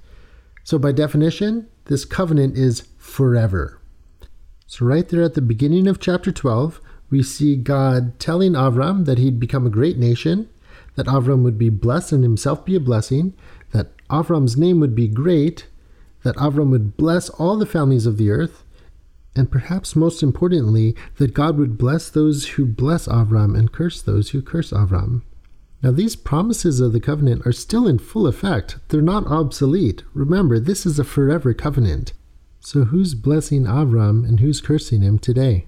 So, 0.63 0.78
by 0.78 0.91
definition, 0.91 1.67
this 1.86 2.06
covenant 2.06 2.56
is 2.56 2.88
forever. 3.00 3.82
So, 4.67 4.86
right 4.86 5.10
there 5.10 5.24
at 5.24 5.34
the 5.34 5.41
beginning 5.41 5.88
of 5.88 6.00
chapter 6.00 6.32
12, 6.32 6.80
we 7.10 7.24
see 7.24 7.56
God 7.56 8.20
telling 8.20 8.54
Avram 8.54 9.06
that 9.06 9.17
he'd 9.17 9.39
become 9.39 9.65
a 9.65 9.72
great 9.72 9.98
nation, 9.98 10.50
that 10.96 11.08
Avram 11.08 11.43
would 11.43 11.58
be 11.58 11.70
blessed 11.70 12.12
and 12.12 12.24
himself 12.24 12.65
be 12.65 12.76
a 12.76 12.80
blessing, 12.80 13.34
that 13.72 13.91
Avram's 14.08 14.58
name 14.58 14.80
would 14.80 14.96
be 14.96 15.08
great, 15.08 15.67
that 16.24 16.36
Avram 16.36 16.70
would 16.72 16.98
bless 16.98 17.30
all 17.30 17.58
the 17.58 17.65
families 17.65 18.06
of 18.06 18.17
the 18.17 18.30
earth, 18.30 18.63
and 19.36 19.52
perhaps 19.52 19.96
most 19.96 20.24
importantly, 20.24 20.96
that 21.17 21.34
God 21.34 21.58
would 21.58 21.78
bless 21.78 22.10
those 22.10 22.48
who 22.50 22.65
bless 22.65 23.08
Avram 23.08 23.58
and 23.58 23.72
curse 23.72 24.02
those 24.02 24.32
who 24.32 24.41
curse 24.41 24.72
Avram. 24.72 25.22
Now, 25.84 25.91
these 25.91 26.15
promises 26.15 26.80
of 26.80 26.91
the 26.91 27.00
covenant 27.00 27.46
are 27.46 27.52
still 27.52 27.88
in 27.88 28.00
full 28.00 28.26
effect. 28.26 28.78
They're 28.88 29.02
not 29.02 29.28
obsolete. 29.28 30.04
Remember, 30.13 30.60
this 30.60 30.88
is 30.88 30.98
a 30.98 31.04
forever 31.04 31.54
covenant. 31.54 32.13
So, 32.60 32.86
who's 32.86 33.13
blessing 33.13 33.65
Avram 33.65 34.28
and 34.28 34.39
who's 34.39 34.60
cursing 34.60 35.02
him 35.02 35.20
today? 35.20 35.67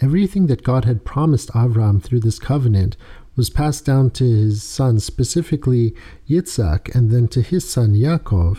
Everything 0.00 0.46
that 0.46 0.62
God 0.62 0.84
had 0.84 1.04
promised 1.04 1.50
Avram 1.50 2.02
through 2.02 2.20
this 2.20 2.38
covenant 2.38 2.96
was 3.34 3.50
passed 3.50 3.84
down 3.84 4.10
to 4.10 4.24
his 4.24 4.62
son, 4.62 5.00
specifically 5.00 5.94
Yitzhak, 6.28 6.94
and 6.94 7.10
then 7.10 7.28
to 7.28 7.42
his 7.42 7.68
son 7.68 7.94
Yaakov, 7.94 8.58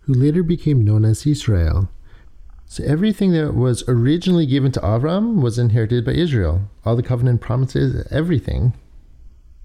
who 0.00 0.14
later 0.14 0.42
became 0.42 0.84
known 0.84 1.04
as 1.04 1.26
Israel. 1.26 1.88
So 2.66 2.82
everything 2.84 3.32
that 3.32 3.54
was 3.54 3.84
originally 3.86 4.46
given 4.46 4.72
to 4.72 4.80
Avram 4.80 5.40
was 5.40 5.58
inherited 5.58 6.04
by 6.04 6.12
Israel. 6.12 6.62
All 6.84 6.96
the 6.96 7.02
covenant 7.02 7.40
promises, 7.40 8.06
everything. 8.10 8.74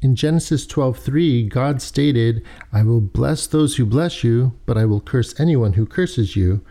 In 0.02 0.15
Genesis 0.15 0.67
12:3, 0.67 1.50
God 1.50 1.82
stated, 1.82 2.41
"I 2.72 2.84
will 2.84 3.02
bless 3.02 3.48
those 3.48 3.76
who 3.76 3.86
bless 3.86 4.24
you, 4.24 4.54
but 4.65 4.78
I 4.78 4.86
will 4.86 5.02
curse 5.02 5.34
anyone 5.39 5.74
who 5.74 5.86
curses 5.86 6.36
you." 6.36 6.62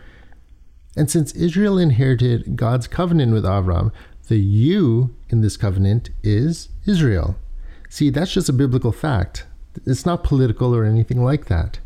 And 0.95 1.09
since 1.09 1.33
Israel 1.33 1.77
inherited 1.77 2.55
God's 2.55 2.87
covenant 2.87 3.33
with 3.33 3.43
Avram, 3.43 3.91
the 4.29 4.39
you 4.39 5.15
in 5.29 5.41
this 5.41 5.57
covenant 5.57 6.11
is 6.23 6.69
Israel. 6.85 7.35
See, 7.89 8.11
that's 8.11 8.31
just 8.31 8.47
a 8.47 8.53
biblical 8.53 8.91
fact. 8.91 9.45
It's 9.85 10.05
not 10.05 10.23
political 10.23 10.75
or 10.75 10.85
anything 10.85 11.23
like 11.23 11.45
that. 11.45 11.79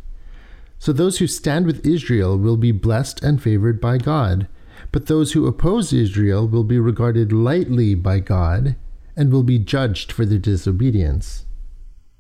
So 0.77 0.91
those 0.91 1.19
who 1.19 1.27
stand 1.27 1.65
with 1.65 1.85
Israel 1.85 2.37
will 2.37 2.57
be 2.57 2.73
blessed 2.73 3.23
and 3.23 3.41
favored 3.41 3.79
by 3.79 3.97
God, 3.97 4.49
but 4.91 5.07
those 5.07 5.31
who 5.31 5.47
oppose 5.47 5.93
Israel 5.93 6.45
will 6.45 6.65
be 6.65 6.77
regarded 6.77 7.31
lightly 7.31 7.95
by 7.95 8.19
God 8.19 8.75
and 9.15 9.31
will 9.31 9.43
be 9.43 9.57
judged 9.57 10.11
for 10.11 10.25
their 10.25 10.37
disobedience. 10.37 11.45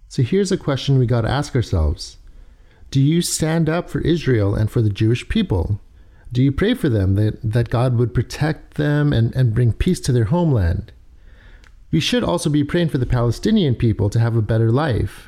So 0.07 0.23
here's 0.23 0.51
a 0.51 0.57
question 0.57 0.97
we 0.97 1.05
got 1.05 1.21
to 1.21 1.29
ask 1.29 1.53
ourselves 1.53 2.17
Do 2.91 3.01
you 3.01 3.21
stand 3.21 3.67
up 3.67 3.89
for 3.89 3.99
Israel 3.99 4.55
and 4.55 4.71
for 4.71 4.81
the 4.81 4.89
Jewish 4.89 5.27
people? 5.27 5.81
Do 6.33 6.41
you 6.41 6.51
pray 6.51 6.73
for 6.73 6.89
them 6.89 7.13
that, 7.13 7.37
that 7.43 7.69
God 7.69 7.95
would 7.99 8.11
protect 8.11 8.73
them 8.73 9.13
and, 9.13 9.35
and 9.35 9.53
bring 9.53 9.71
peace 9.71 9.99
to 10.01 10.11
their 10.11 10.25
homeland? 10.25 10.91
We 11.91 11.99
should 11.99 12.23
also 12.23 12.49
be 12.49 12.63
praying 12.63 12.89
for 12.89 12.97
the 12.97 13.05
Palestinian 13.05 13.75
people 13.75 14.09
to 14.09 14.19
have 14.19 14.35
a 14.35 14.41
better 14.41 14.71
life, 14.71 15.27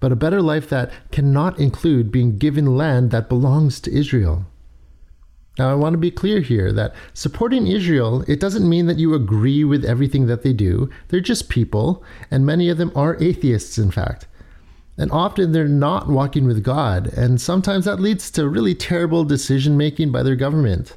but 0.00 0.10
a 0.10 0.16
better 0.16 0.42
life 0.42 0.68
that 0.68 0.90
cannot 1.12 1.60
include 1.60 2.10
being 2.10 2.38
given 2.38 2.76
land 2.76 3.12
that 3.12 3.28
belongs 3.28 3.78
to 3.80 3.96
Israel. 3.96 4.44
Now, 5.60 5.70
I 5.70 5.74
want 5.74 5.94
to 5.94 5.98
be 5.98 6.10
clear 6.10 6.40
here 6.40 6.72
that 6.72 6.92
supporting 7.14 7.68
Israel, 7.68 8.24
it 8.26 8.40
doesn't 8.40 8.68
mean 8.68 8.86
that 8.86 8.98
you 8.98 9.14
agree 9.14 9.62
with 9.62 9.84
everything 9.84 10.26
that 10.26 10.42
they 10.42 10.52
do. 10.52 10.90
They're 11.06 11.20
just 11.20 11.50
people, 11.50 12.02
and 12.32 12.44
many 12.44 12.68
of 12.68 12.78
them 12.78 12.90
are 12.96 13.22
atheists, 13.22 13.78
in 13.78 13.92
fact. 13.92 14.26
And 14.98 15.10
often 15.10 15.52
they're 15.52 15.66
not 15.68 16.08
walking 16.08 16.46
with 16.46 16.62
God, 16.62 17.06
and 17.14 17.40
sometimes 17.40 17.86
that 17.86 18.00
leads 18.00 18.30
to 18.32 18.48
really 18.48 18.74
terrible 18.74 19.24
decision 19.24 19.76
making 19.76 20.12
by 20.12 20.22
their 20.22 20.36
government. 20.36 20.96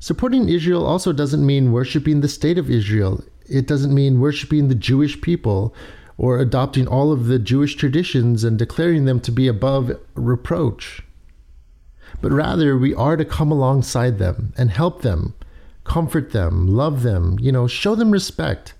Supporting 0.00 0.48
Israel 0.48 0.84
also 0.84 1.12
doesn't 1.12 1.46
mean 1.46 1.70
worshiping 1.70 2.20
the 2.20 2.28
state 2.28 2.58
of 2.58 2.68
Israel. 2.68 3.22
It 3.48 3.68
doesn't 3.68 3.94
mean 3.94 4.20
worshiping 4.20 4.66
the 4.66 4.74
Jewish 4.74 5.20
people 5.20 5.74
or 6.18 6.38
adopting 6.38 6.88
all 6.88 7.12
of 7.12 7.26
the 7.26 7.38
Jewish 7.38 7.76
traditions 7.76 8.42
and 8.42 8.58
declaring 8.58 9.04
them 9.04 9.20
to 9.20 9.30
be 9.30 9.46
above 9.46 9.92
reproach. 10.14 11.02
But 12.20 12.32
rather, 12.32 12.76
we 12.76 12.94
are 12.94 13.16
to 13.16 13.24
come 13.24 13.50
alongside 13.50 14.18
them 14.18 14.52
and 14.56 14.70
help 14.70 15.02
them, 15.02 15.34
comfort 15.84 16.32
them, 16.32 16.68
love 16.68 17.02
them, 17.02 17.38
you 17.40 17.52
know, 17.52 17.66
show 17.66 17.94
them 17.94 18.10
respect. 18.10 18.74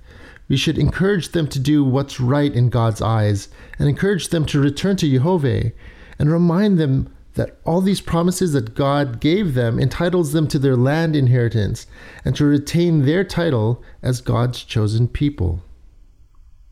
We 0.53 0.59
should 0.59 0.77
encourage 0.77 1.31
them 1.31 1.49
to 1.49 1.59
do 1.59 1.83
what's 1.83 2.21
right 2.21 2.53
in 2.53 2.69
God's 2.69 3.01
eyes 3.01 3.49
and 3.79 3.89
encourage 3.89 4.29
them 4.29 4.45
to 4.45 4.61
return 4.61 4.97
to 4.97 5.09
Jehovah 5.09 5.73
and 6.19 6.31
remind 6.31 6.79
them 6.79 7.11
that 7.37 7.57
all 7.65 7.81
these 7.81 8.03
promises 8.03 8.53
that 8.53 8.75
God 8.75 9.19
gave 9.19 9.55
them 9.55 9.79
entitles 9.79 10.33
them 10.33 10.47
to 10.49 10.59
their 10.59 10.77
land 10.77 11.17
inheritance 11.17 11.87
and 12.23 12.37
to 12.37 12.45
retain 12.45 13.07
their 13.07 13.25
title 13.25 13.83
as 14.03 14.21
God's 14.21 14.63
chosen 14.63 15.09
people. 15.09 15.63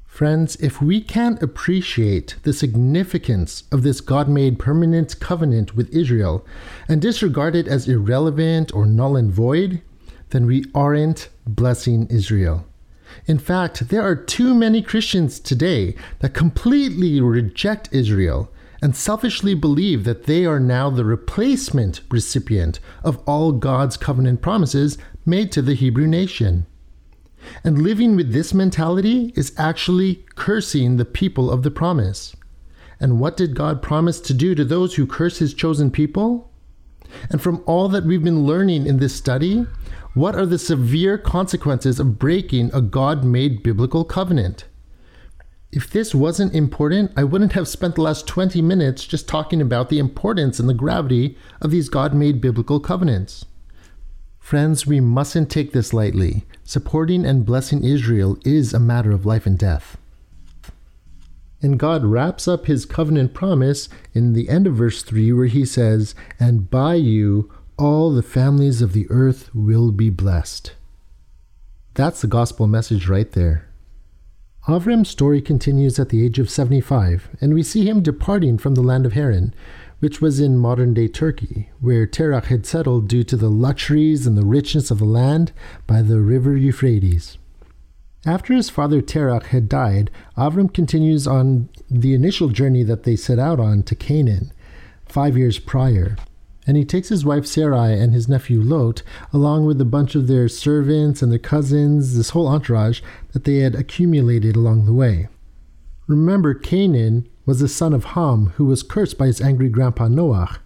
Friends, 0.05 0.57
if 0.57 0.83
we 0.83 1.01
can't 1.01 1.43
appreciate 1.43 2.37
the 2.43 2.53
significance 2.53 3.65
of 3.73 3.83
this 3.83 4.03
God 4.03 4.29
made 4.29 4.59
permanent 4.59 5.19
covenant 5.21 5.75
with 5.75 5.89
Israel 5.89 6.45
and 6.87 7.01
disregard 7.01 7.57
it 7.57 7.67
as 7.67 7.89
irrelevant 7.89 8.75
or 8.75 8.85
null 8.85 9.17
and 9.17 9.33
void, 9.33 9.81
then 10.29 10.45
we 10.45 10.67
aren't 10.75 11.31
blessing 11.47 12.07
Israel. 12.11 12.67
In 13.27 13.39
fact, 13.39 13.89
there 13.89 14.03
are 14.03 14.17
too 14.17 14.55
many 14.55 14.83
Christians 14.83 15.41
today 15.41 15.95
that 16.21 16.35
completely 16.35 17.21
reject 17.21 17.89
Israel 17.93 18.53
and 18.83 18.97
selfishly 18.97 19.55
believe 19.55 20.05
that 20.05 20.25
they 20.25 20.47
are 20.47 20.61
now 20.61 20.91
the 20.91 21.05
replacement 21.05 22.01
recipient 22.11 22.81
of 23.05 23.23
all 23.27 23.53
God's 23.53 23.97
covenant 23.97 24.41
promises 24.41 24.97
made 25.27 25.53
to 25.53 25.63
the 25.63 25.75
Hebrew 25.75 26.07
nation. 26.07 26.67
And 27.65 27.83
living 27.83 28.17
with 28.17 28.33
this 28.33 28.53
mentality 28.55 29.33
is 29.37 29.55
actually 29.57 30.25
cursing 30.35 30.97
the 30.97 31.05
people 31.05 31.51
of 31.51 31.63
the 31.63 31.71
promise. 31.71 32.35
And 32.99 33.19
what 33.19 33.37
did 33.37 33.57
God 33.57 33.83
promise 33.83 34.21
to 34.21 34.35
do 34.35 34.55
to 34.55 34.65
those 34.65 34.95
who 34.95 35.07
curse 35.07 35.39
his 35.39 35.55
chosen 35.55 35.91
people? 35.91 36.51
And 37.31 37.41
from 37.41 37.63
all 37.67 37.89
that 37.89 38.05
we've 38.05 38.23
been 38.23 38.45
learning 38.45 38.87
in 38.87 38.99
this 38.99 39.15
study, 39.15 39.67
what 40.15 40.35
are 40.35 40.47
the 40.47 40.59
severe 40.59 41.17
consequences 41.17 42.01
of 42.01 42.19
breaking 42.19 42.71
a 42.75 42.81
God 42.81 43.25
made 43.25 43.63
biblical 43.63 44.05
covenant? 44.05 44.65
If 45.73 45.89
this 45.89 46.15
wasn't 46.15 46.53
important, 46.53 47.13
I 47.17 47.23
wouldn't 47.23 47.53
have 47.53 47.69
spent 47.69 47.95
the 47.95 48.03
last 48.03 48.27
20 48.27 48.61
minutes 48.61 49.07
just 49.07 49.29
talking 49.29 49.61
about 49.61 49.89
the 49.89 50.01
importance 50.01 50.59
and 50.59 50.69
the 50.69 50.75
gravity 50.75 51.39
of 51.61 51.71
these 51.71 51.89
God 51.89 52.13
made 52.13 52.41
biblical 52.41 52.81
covenants. 52.81 53.45
Friends, 54.41 54.85
we 54.85 54.99
mustn't 54.99 55.49
take 55.49 55.73
this 55.73 55.93
lightly. 55.93 56.45
Supporting 56.65 57.25
and 57.25 57.47
blessing 57.47 57.85
Israel 57.85 58.37
is 58.45 58.75
a 58.75 58.81
matter 58.81 59.13
of 59.13 59.25
life 59.25 59.47
and 59.47 59.57
death. 59.57 59.97
And 61.63 61.79
God 61.79 62.05
wraps 62.05 62.49
up 62.49 62.67
his 62.67 62.85
covenant 62.85 63.33
promise 63.33 63.89
in 64.13 64.33
the 64.33 64.49
end 64.49 64.67
of 64.67 64.75
verse 64.75 65.05
3, 65.05 65.33
where 65.35 65.47
he 65.47 65.65
says, 65.65 66.17
And 66.41 66.69
by 66.69 66.95
you 66.95 67.53
all 67.81 68.13
the 68.13 68.23
families 68.23 68.83
of 68.83 68.93
the 68.93 69.07
earth 69.09 69.49
will 69.55 69.91
be 69.91 70.11
blessed. 70.11 70.75
That's 71.95 72.21
the 72.21 72.27
gospel 72.27 72.67
message 72.67 73.09
right 73.09 73.31
there. 73.33 73.67
Avram's 74.69 75.09
story 75.09 75.41
continues 75.41 75.99
at 75.99 76.11
the 76.11 76.23
age 76.23 76.39
of 76.39 76.51
75, 76.51 77.31
and 77.41 77.55
we 77.55 77.63
see 77.63 77.89
him 77.89 78.03
departing 78.03 78.59
from 78.59 78.75
the 78.75 78.83
land 78.83 79.07
of 79.07 79.15
Haran, 79.15 79.55
which 80.01 80.21
was 80.21 80.41
in 80.41 80.59
modern 80.59 80.93
day 80.93 81.09
Turkey, 81.09 81.71
where 81.81 82.07
Terach 82.07 82.45
had 82.45 82.67
settled 82.67 83.09
due 83.09 83.25
to 83.25 83.37
the 83.37 83.49
luxuries 83.49 84.27
and 84.27 84.37
the 84.37 84.45
richness 84.45 84.91
of 84.91 84.99
the 84.99 85.07
land 85.07 85.51
by 85.87 86.03
the 86.03 86.21
river 86.21 86.55
Euphrates. 86.55 87.39
After 88.27 88.53
his 88.53 88.69
father 88.69 89.01
Terach 89.01 89.45
had 89.45 89.71
died, 89.71 90.11
Avram 90.37 90.73
continues 90.73 91.27
on 91.27 91.71
the 91.91 92.13
initial 92.13 92.49
journey 92.49 92.83
that 92.83 93.05
they 93.05 93.17
set 93.17 93.39
out 93.39 93.59
on 93.59 93.83
to 93.85 93.95
Canaan, 93.95 94.53
five 95.07 95.39
years 95.39 95.59
prior. 95.59 96.17
And 96.71 96.77
he 96.77 96.85
takes 96.85 97.09
his 97.09 97.25
wife 97.25 97.47
Sarai 97.47 97.99
and 97.99 98.15
his 98.15 98.29
nephew 98.29 98.63
Lot, 98.63 99.03
along 99.33 99.67
with 99.67 99.81
a 99.81 99.85
bunch 99.85 100.15
of 100.15 100.29
their 100.29 100.47
servants 100.49 101.21
and 101.21 101.33
their 101.33 101.39
cousins, 101.41 102.17
this 102.17 102.31
whole 102.31 102.47
entourage 102.47 103.01
that 103.33 103.43
they 103.43 103.57
had 103.57 103.75
accumulated 103.75 104.55
along 104.55 104.85
the 104.85 104.93
way. 104.93 105.27
Remember, 106.07 106.55
Canaan 106.55 107.29
was 107.45 107.59
the 107.59 107.67
son 107.67 107.93
of 107.93 108.15
Ham, 108.15 108.53
who 108.55 108.67
was 108.67 108.85
cursed 108.85 109.19
by 109.19 109.27
his 109.27 109.41
angry 109.41 109.69
grandpa 109.69 110.07
Noah. 110.07 110.61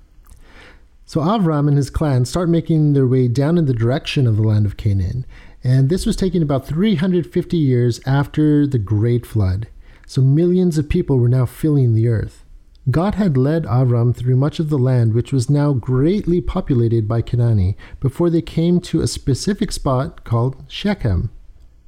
So 1.06 1.22
Avram 1.22 1.68
and 1.68 1.78
his 1.78 1.88
clan 1.88 2.26
start 2.26 2.50
making 2.50 2.92
their 2.92 3.06
way 3.06 3.26
down 3.26 3.56
in 3.56 3.64
the 3.64 3.72
direction 3.72 4.26
of 4.26 4.36
the 4.36 4.42
land 4.42 4.66
of 4.66 4.76
Canaan, 4.76 5.24
and 5.62 5.88
this 5.88 6.04
was 6.04 6.16
taking 6.16 6.42
about 6.42 6.66
350 6.66 7.56
years 7.56 7.98
after 8.04 8.66
the 8.66 8.78
Great 8.78 9.24
Flood. 9.24 9.68
So 10.06 10.20
millions 10.20 10.76
of 10.76 10.90
people 10.90 11.18
were 11.18 11.30
now 11.30 11.46
filling 11.46 11.94
the 11.94 12.08
earth. 12.08 12.43
God 12.90 13.14
had 13.14 13.38
led 13.38 13.64
Avram 13.64 14.14
through 14.14 14.36
much 14.36 14.60
of 14.60 14.68
the 14.68 14.78
land, 14.78 15.14
which 15.14 15.32
was 15.32 15.48
now 15.48 15.72
greatly 15.72 16.42
populated 16.42 17.08
by 17.08 17.22
Canaani, 17.22 17.76
before 17.98 18.28
they 18.28 18.42
came 18.42 18.78
to 18.80 19.00
a 19.00 19.06
specific 19.06 19.72
spot 19.72 20.24
called 20.24 20.62
Shechem. 20.68 21.30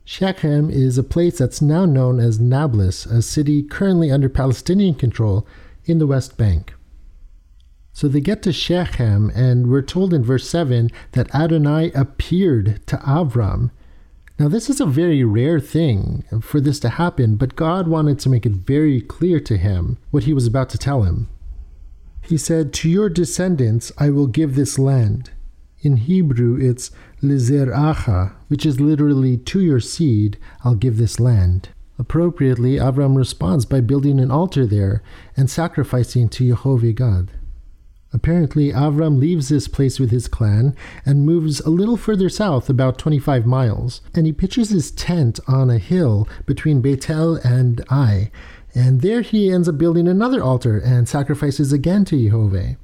Shechem 0.05 0.71
is 0.71 0.97
a 0.97 1.03
place 1.03 1.39
that's 1.39 1.61
now 1.61 1.85
known 1.85 2.19
as 2.19 2.41
Nablus, 2.41 3.05
a 3.05 3.21
city 3.21 3.63
currently 3.63 4.11
under 4.11 4.29
Palestinian 4.29 4.95
control 4.95 5.47
in 5.85 5.99
the 5.99 6.07
West 6.07 6.39
Bank. 6.39 6.73
So 7.93 8.09
they 8.09 8.21
get 8.21 8.43
to 8.43 8.53
Shechem, 8.53 9.31
and 9.35 9.69
we're 9.69 9.83
told 9.83 10.15
in 10.15 10.23
verse 10.23 10.49
7 10.49 10.91
that 11.13 11.35
Adonai 11.35 11.91
appeared 11.93 12.87
to 12.87 12.97
Avram. 12.99 13.71
Now, 14.39 14.49
this 14.49 14.69
is 14.69 14.81
a 14.81 14.87
very 14.87 15.25
rare 15.25 15.61
thing 15.61 16.25
for 16.43 16.61
this 16.61 16.79
to 16.81 16.91
happen, 16.91 17.37
but 17.37 17.57
God 17.57 17.89
wanted 17.89 18.19
to 18.21 18.29
make 18.29 18.45
it 18.45 18.53
very 18.53 19.01
clear 19.01 19.41
to 19.41 19.57
him 19.57 19.97
what 20.11 20.25
he 20.25 20.35
was 20.35 20.47
about 20.47 20.69
to 20.71 20.79
tell 20.79 21.05
him. 21.05 21.29
He 22.21 22.37
said, 22.37 22.75
To 22.75 22.89
your 22.89 23.09
descendants 23.09 23.93
I 23.97 24.11
will 24.11 24.27
give 24.27 24.55
this 24.55 24.79
land. 24.79 25.31
In 25.81 25.97
Hebrew, 25.97 26.59
it's 26.61 26.91
Lizeracha, 27.23 28.35
which 28.49 28.67
is 28.67 28.81
literally 28.81 29.39
to 29.39 29.61
your 29.61 29.81
seed, 29.81 30.37
I'll 30.65 30.75
give 30.75 30.99
this 30.99 31.19
land. 31.19 31.71
Appropriately, 31.99 32.77
Avram 32.77 33.17
responds 33.17 33.65
by 33.65 33.81
building 33.81 34.21
an 34.21 34.31
altar 34.31 34.67
there 34.67 35.03
and 35.37 35.49
sacrificing 35.49 36.29
to 36.31 36.49
Jehovah 36.49 36.93
God. 36.93 37.31
Apparently, 38.13 38.73
Avram 38.73 39.19
leaves 39.19 39.49
this 39.49 39.67
place 39.67 39.99
with 39.99 40.11
his 40.11 40.29
clan 40.29 40.77
and 41.05 41.27
moves 41.27 41.61
a 41.61 41.71
little 41.71 41.97
further 41.97 42.29
south, 42.29 42.71
about 42.71 42.99
25 42.99 43.47
miles, 43.47 44.01
and 44.15 44.27
he 44.27 44.33
pitches 44.33 44.71
his 44.71 44.93
tent 44.93 45.41
on 45.49 45.71
a 45.71 45.79
hill 45.79 46.29
between 46.47 46.81
Bethel 46.81 47.37
and 47.37 47.85
Ai. 47.91 48.31
And 48.75 49.01
there 49.01 49.23
he 49.23 49.51
ends 49.51 49.69
up 49.69 49.79
building 49.79 50.07
another 50.07 50.43
altar 50.43 50.79
and 50.79 51.09
sacrifices 51.09 51.73
again 51.73 52.05
to 52.07 52.17
Jehovah. 52.17 52.77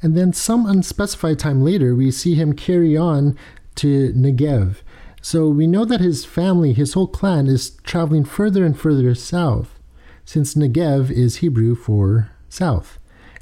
And 0.00 0.16
then, 0.16 0.32
some 0.32 0.64
unspecified 0.64 1.40
time 1.40 1.62
later, 1.62 1.94
we 1.94 2.12
see 2.12 2.34
him 2.34 2.52
carry 2.52 2.96
on 2.96 3.36
to 3.76 4.12
Negev. 4.12 4.76
So 5.20 5.48
we 5.48 5.66
know 5.66 5.84
that 5.84 6.00
his 6.00 6.24
family, 6.24 6.72
his 6.72 6.92
whole 6.92 7.08
clan, 7.08 7.48
is 7.48 7.70
traveling 7.82 8.24
further 8.24 8.64
and 8.64 8.78
further 8.78 9.12
south, 9.16 9.76
since 10.24 10.54
Negev 10.54 11.10
is 11.10 11.36
Hebrew 11.36 11.74
for 11.74 12.30
south 12.48 12.97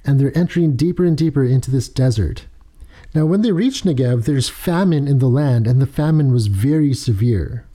and 0.07 0.21
they're 0.21 0.37
entering 0.39 0.77
deeper 0.77 1.05
and 1.05 1.17
deeper 1.17 1.45
into 1.45 1.71
this 1.71 1.89
desert. 1.89 2.47
Now, 3.15 3.27
when 3.27 3.43
they 3.43 3.53
reach 3.53 3.83
Negev, 3.83 4.25
there's 4.25 4.49
famine 4.49 5.09
in 5.09 5.19
the 5.19 5.29
land, 5.29 5.67
and 5.67 5.81
the 5.81 5.87
famine 5.87 6.33
was 6.33 6.47
very 6.47 6.95
severe. 6.95 7.67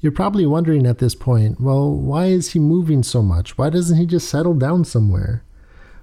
You're 0.00 0.12
probably 0.12 0.46
wondering 0.46 0.86
at 0.86 0.98
this 0.98 1.14
point, 1.14 1.60
well, 1.60 1.94
why 1.94 2.26
is 2.26 2.52
he 2.52 2.58
moving 2.58 3.02
so 3.02 3.22
much? 3.22 3.56
Why 3.56 3.70
doesn't 3.70 3.98
he 3.98 4.06
just 4.06 4.28
settle 4.28 4.54
down 4.54 4.84
somewhere? 4.84 5.44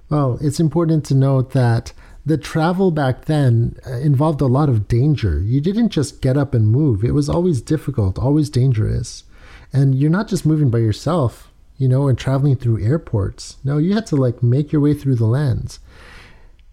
Well, 0.08 0.38
it's 0.40 0.58
important 0.58 1.04
to 1.06 1.14
note 1.14 1.50
that 1.50 1.92
the 2.24 2.38
travel 2.38 2.90
back 2.90 3.26
then 3.26 3.76
uh, 3.86 3.92
involved 3.92 4.40
a 4.40 4.46
lot 4.46 4.68
of 4.68 4.88
danger. 4.88 5.40
You 5.40 5.60
didn't 5.60 5.90
just 5.90 6.22
get 6.22 6.36
up 6.36 6.54
and 6.54 6.68
move, 6.68 7.04
it 7.04 7.12
was 7.12 7.28
always 7.28 7.60
difficult, 7.60 8.18
always 8.18 8.48
dangerous. 8.50 9.24
And 9.72 9.94
you're 9.94 10.10
not 10.10 10.28
just 10.28 10.46
moving 10.46 10.70
by 10.70 10.78
yourself, 10.78 11.49
you 11.80 11.88
know, 11.88 12.08
and 12.08 12.18
traveling 12.18 12.56
through 12.56 12.84
airports. 12.84 13.56
No, 13.64 13.78
you 13.78 13.94
had 13.94 14.06
to 14.08 14.16
like 14.16 14.42
make 14.42 14.70
your 14.70 14.82
way 14.82 14.92
through 14.92 15.14
the 15.14 15.24
lands. 15.24 15.80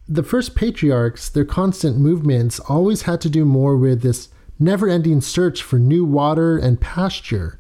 The 0.06 0.22
first 0.22 0.54
patriarchs, 0.54 1.30
their 1.30 1.46
constant 1.46 1.98
movements 1.98 2.60
always 2.60 3.04
had 3.04 3.22
to 3.22 3.30
do 3.30 3.46
more 3.46 3.78
with 3.78 4.02
this 4.02 4.28
never 4.60 4.90
ending 4.90 5.22
search 5.22 5.64
for 5.64 5.80
new 5.80 6.04
water 6.04 6.58
and 6.58 6.82
pasture. 6.82 7.58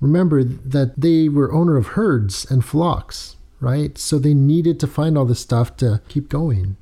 Remember 0.00 0.44
that 0.44 1.00
they 1.00 1.30
were 1.30 1.50
owner 1.50 1.78
of 1.78 1.88
herds 1.88 2.44
and 2.50 2.62
flocks, 2.62 3.36
right? 3.58 3.96
So 3.96 4.18
they 4.18 4.34
needed 4.34 4.78
to 4.80 4.86
find 4.86 5.16
all 5.16 5.24
this 5.24 5.40
stuff 5.40 5.74
to 5.78 6.02
keep 6.08 6.28
going. 6.28 6.76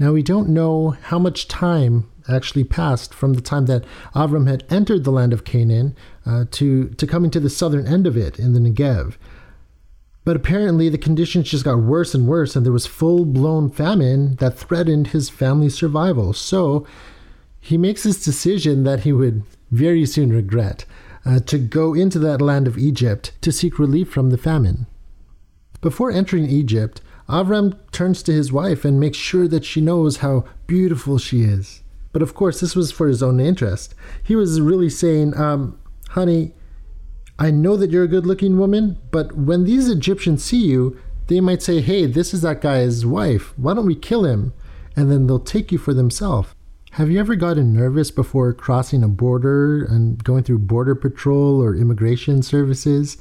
Now, 0.00 0.12
we 0.12 0.22
don't 0.22 0.48
know 0.48 0.96
how 1.02 1.18
much 1.18 1.46
time 1.46 2.10
actually 2.26 2.64
passed 2.64 3.12
from 3.12 3.34
the 3.34 3.42
time 3.42 3.66
that 3.66 3.84
Avram 4.14 4.48
had 4.48 4.64
entered 4.70 5.04
the 5.04 5.12
land 5.12 5.34
of 5.34 5.44
Canaan 5.44 5.94
uh, 6.24 6.46
to, 6.52 6.88
to 6.88 7.06
coming 7.06 7.30
to 7.32 7.38
the 7.38 7.50
southern 7.50 7.86
end 7.86 8.06
of 8.06 8.16
it 8.16 8.38
in 8.38 8.54
the 8.54 8.60
Negev. 8.60 9.16
But 10.24 10.36
apparently, 10.36 10.88
the 10.88 10.96
conditions 10.96 11.50
just 11.50 11.64
got 11.64 11.80
worse 11.80 12.14
and 12.14 12.26
worse, 12.26 12.56
and 12.56 12.64
there 12.64 12.72
was 12.72 12.86
full 12.86 13.26
blown 13.26 13.68
famine 13.68 14.36
that 14.36 14.56
threatened 14.56 15.08
his 15.08 15.28
family's 15.28 15.74
survival. 15.74 16.32
So 16.32 16.86
he 17.58 17.76
makes 17.76 18.02
this 18.02 18.24
decision 18.24 18.84
that 18.84 19.00
he 19.00 19.12
would 19.12 19.42
very 19.70 20.06
soon 20.06 20.32
regret 20.32 20.86
uh, 21.26 21.40
to 21.40 21.58
go 21.58 21.92
into 21.92 22.18
that 22.20 22.40
land 22.40 22.66
of 22.66 22.78
Egypt 22.78 23.32
to 23.42 23.52
seek 23.52 23.78
relief 23.78 24.08
from 24.08 24.30
the 24.30 24.38
famine. 24.38 24.86
Before 25.82 26.10
entering 26.10 26.48
Egypt, 26.48 27.02
Avram 27.30 27.78
turns 27.92 28.22
to 28.24 28.32
his 28.32 28.52
wife 28.52 28.84
and 28.84 28.98
makes 28.98 29.16
sure 29.16 29.48
that 29.48 29.64
she 29.64 29.80
knows 29.80 30.18
how 30.18 30.44
beautiful 30.66 31.18
she 31.18 31.42
is. 31.42 31.82
But 32.12 32.22
of 32.22 32.34
course, 32.34 32.60
this 32.60 32.74
was 32.74 32.90
for 32.90 33.06
his 33.06 33.22
own 33.22 33.40
interest. 33.40 33.94
He 34.22 34.34
was 34.34 34.60
really 34.60 34.90
saying, 34.90 35.36
um, 35.36 35.78
honey, 36.10 36.52
I 37.38 37.50
know 37.50 37.76
that 37.76 37.90
you're 37.90 38.04
a 38.04 38.08
good 38.08 38.26
looking 38.26 38.58
woman, 38.58 38.98
but 39.10 39.36
when 39.36 39.64
these 39.64 39.88
Egyptians 39.88 40.44
see 40.44 40.62
you, 40.62 40.98
they 41.28 41.40
might 41.40 41.62
say, 41.62 41.80
hey, 41.80 42.06
this 42.06 42.34
is 42.34 42.42
that 42.42 42.60
guy's 42.60 43.06
wife. 43.06 43.56
Why 43.56 43.74
don't 43.74 43.86
we 43.86 43.94
kill 43.94 44.24
him? 44.24 44.52
And 44.96 45.10
then 45.10 45.26
they'll 45.26 45.38
take 45.38 45.70
you 45.70 45.78
for 45.78 45.94
themselves. 45.94 46.54
Have 46.94 47.08
you 47.08 47.20
ever 47.20 47.36
gotten 47.36 47.72
nervous 47.72 48.10
before 48.10 48.52
crossing 48.52 49.04
a 49.04 49.08
border 49.08 49.84
and 49.84 50.22
going 50.24 50.42
through 50.42 50.58
border 50.58 50.96
patrol 50.96 51.62
or 51.62 51.76
immigration 51.76 52.42
services? 52.42 53.16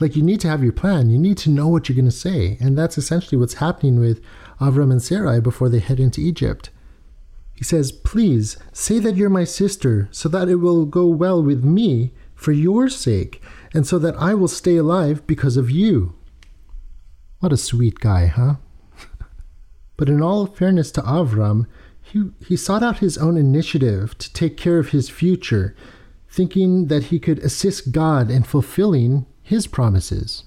Like, 0.00 0.16
you 0.16 0.22
need 0.22 0.40
to 0.40 0.48
have 0.48 0.62
your 0.62 0.72
plan. 0.72 1.10
You 1.10 1.18
need 1.18 1.38
to 1.38 1.50
know 1.50 1.68
what 1.68 1.88
you're 1.88 1.96
going 1.96 2.04
to 2.06 2.10
say. 2.10 2.58
And 2.60 2.76
that's 2.76 2.98
essentially 2.98 3.38
what's 3.38 3.54
happening 3.54 4.00
with 4.00 4.20
Avram 4.60 4.90
and 4.90 5.02
Sarai 5.02 5.40
before 5.40 5.68
they 5.68 5.78
head 5.78 6.00
into 6.00 6.20
Egypt. 6.20 6.70
He 7.54 7.64
says, 7.64 7.92
Please 7.92 8.56
say 8.72 8.98
that 8.98 9.16
you're 9.16 9.30
my 9.30 9.44
sister, 9.44 10.08
so 10.10 10.28
that 10.28 10.48
it 10.48 10.56
will 10.56 10.84
go 10.84 11.06
well 11.06 11.42
with 11.42 11.64
me 11.64 12.12
for 12.34 12.52
your 12.52 12.88
sake, 12.88 13.40
and 13.72 13.86
so 13.86 13.98
that 14.00 14.16
I 14.16 14.34
will 14.34 14.48
stay 14.48 14.76
alive 14.76 15.26
because 15.26 15.56
of 15.56 15.70
you. 15.70 16.14
What 17.38 17.52
a 17.52 17.56
sweet 17.56 18.00
guy, 18.00 18.26
huh? 18.26 18.56
but 19.96 20.08
in 20.08 20.20
all 20.20 20.46
fairness 20.46 20.90
to 20.92 21.02
Avram, 21.02 21.66
he, 22.02 22.30
he 22.46 22.56
sought 22.56 22.82
out 22.82 22.98
his 22.98 23.16
own 23.16 23.36
initiative 23.36 24.18
to 24.18 24.32
take 24.32 24.56
care 24.56 24.78
of 24.78 24.90
his 24.90 25.08
future, 25.08 25.76
thinking 26.28 26.88
that 26.88 27.04
he 27.04 27.18
could 27.18 27.38
assist 27.38 27.92
God 27.92 28.30
in 28.30 28.42
fulfilling 28.42 29.26
his 29.44 29.68
promises. 29.68 30.42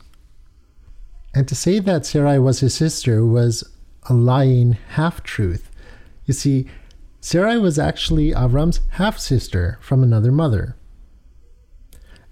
And 1.33 1.47
to 1.47 1.55
say 1.55 1.79
that 1.79 2.05
Sarai 2.05 2.39
was 2.39 2.59
his 2.59 2.73
sister 2.73 3.25
was 3.25 3.63
a 4.09 4.13
lying 4.13 4.73
half 4.89 5.23
truth. 5.23 5.69
You 6.25 6.33
see, 6.33 6.67
Sarai 7.21 7.57
was 7.57 7.77
actually 7.79 8.31
Avram's 8.31 8.81
half 8.91 9.19
sister 9.19 9.77
from 9.81 10.03
another 10.03 10.31
mother. 10.31 10.75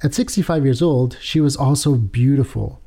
At 0.04 0.14
65 0.14 0.66
years 0.66 0.82
old, 0.82 1.18
she 1.22 1.40
was 1.40 1.56
also 1.56 1.96
beautiful. 1.96 2.82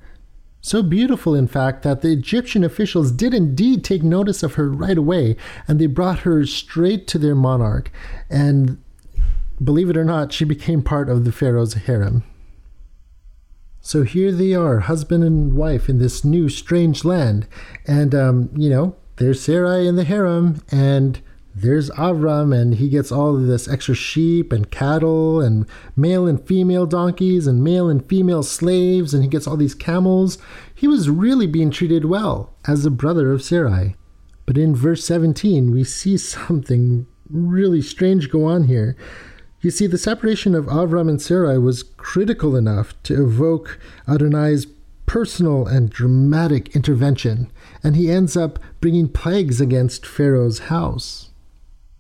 So 0.61 0.83
beautiful, 0.83 1.35
in 1.35 1.47
fact, 1.47 1.83
that 1.85 2.03
the 2.03 2.12
Egyptian 2.12 2.64
officials 2.64 3.12
did 3.12 3.33
indeed 3.33 3.85
take 3.85 4.03
notice 4.03 4.43
of 4.43 4.55
her 4.55 4.68
right 4.68 4.99
away, 4.99 5.37
and 5.66 5.79
they 5.79 5.87
brought 5.87 6.20
her 6.20 6.45
straight 6.45 7.07
to 7.09 7.18
their 7.18 7.35
monarch. 7.35 7.91
And 8.29 8.83
believe 9.62 9.89
it 9.89 9.97
or 9.97 10.05
not, 10.05 10.33
she 10.33 10.45
became 10.45 10.83
part 10.83 11.09
of 11.09 11.24
the 11.24 11.33
Pharaoh's 11.33 11.74
harem. 11.74 12.24
So 13.81 14.03
here 14.03 14.33
they 14.33 14.55
are, 14.55 14.81
husband 14.81 15.24
and 15.24 15.55
wife 15.55 15.89
in 15.89 15.99
this 15.99 16.24
new 16.24 16.49
strange 16.49 17.05
land. 17.05 17.47
And, 17.87 18.14
um, 18.14 18.51
you 18.57 18.68
know, 18.68 18.97
there's 19.16 19.41
Sarai 19.41 19.87
in 19.87 19.97
the 19.97 20.05
harem, 20.05 20.62
and 20.70 21.20
there's 21.55 21.91
Avram, 21.91 22.57
and 22.57 22.74
he 22.74 22.89
gets 22.89 23.11
all 23.11 23.35
of 23.35 23.47
this 23.47 23.66
extra 23.66 23.95
sheep 23.95 24.53
and 24.53 24.70
cattle, 24.70 25.41
and 25.41 25.66
male 25.97 26.26
and 26.26 26.45
female 26.47 26.87
donkeys, 26.87 27.47
and 27.47 27.64
male 27.64 27.89
and 27.89 28.07
female 28.09 28.43
slaves, 28.43 29.12
and 29.12 29.22
he 29.22 29.29
gets 29.29 29.47
all 29.47 29.57
these 29.57 29.74
camels. 29.74 30.39
He 30.74 30.87
was 30.87 31.11
really 31.11 31.47
being 31.47 31.70
treated 31.70 32.05
well 32.05 32.55
as 32.66 32.85
the 32.85 32.91
brother 32.91 33.33
of 33.33 33.43
Sarai. 33.43 33.97
But 34.47 34.57
in 34.57 34.74
verse 34.74 35.05
17, 35.05 35.72
we 35.72 35.85
see 35.85 36.16
something 36.18 37.07
really 37.29 37.83
strange 37.83 38.31
go 38.31 38.45
on 38.45 38.64
here. 38.64 38.97
You 39.61 39.73
see, 39.73 39.89
the 39.89 39.99
separation 39.99 40.55
of 40.55 40.67
Avram 40.67 41.09
and 41.09 41.21
Sarai 41.21 41.59
was 41.59 41.83
critical 41.83 42.55
enough 42.55 42.95
to 43.03 43.25
evoke 43.25 43.81
Adonai's 44.07 44.67
personal 45.07 45.67
and 45.67 45.91
dramatic 45.91 46.77
intervention, 46.77 47.51
and 47.83 47.97
he 47.97 48.11
ends 48.11 48.37
up 48.37 48.61
bringing 48.81 49.09
plagues 49.09 49.61
against 49.61 50.07
Pharaoh's 50.07 50.61
house. 50.71 51.31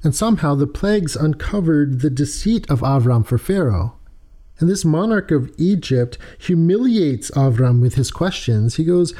And 0.04 0.14
somehow 0.14 0.54
the 0.54 0.68
plagues 0.68 1.16
uncovered 1.16 2.00
the 2.00 2.10
deceit 2.10 2.70
of 2.70 2.80
Avram 2.80 3.26
for 3.26 3.38
Pharaoh. 3.38 3.96
And 4.60 4.70
this 4.70 4.84
monarch 4.84 5.32
of 5.32 5.52
Egypt 5.58 6.16
humiliates 6.38 7.30
Avram 7.32 7.80
with 7.80 7.94
his 7.94 8.12
questions. 8.12 8.76
He 8.76 8.84
goes, 8.84 9.12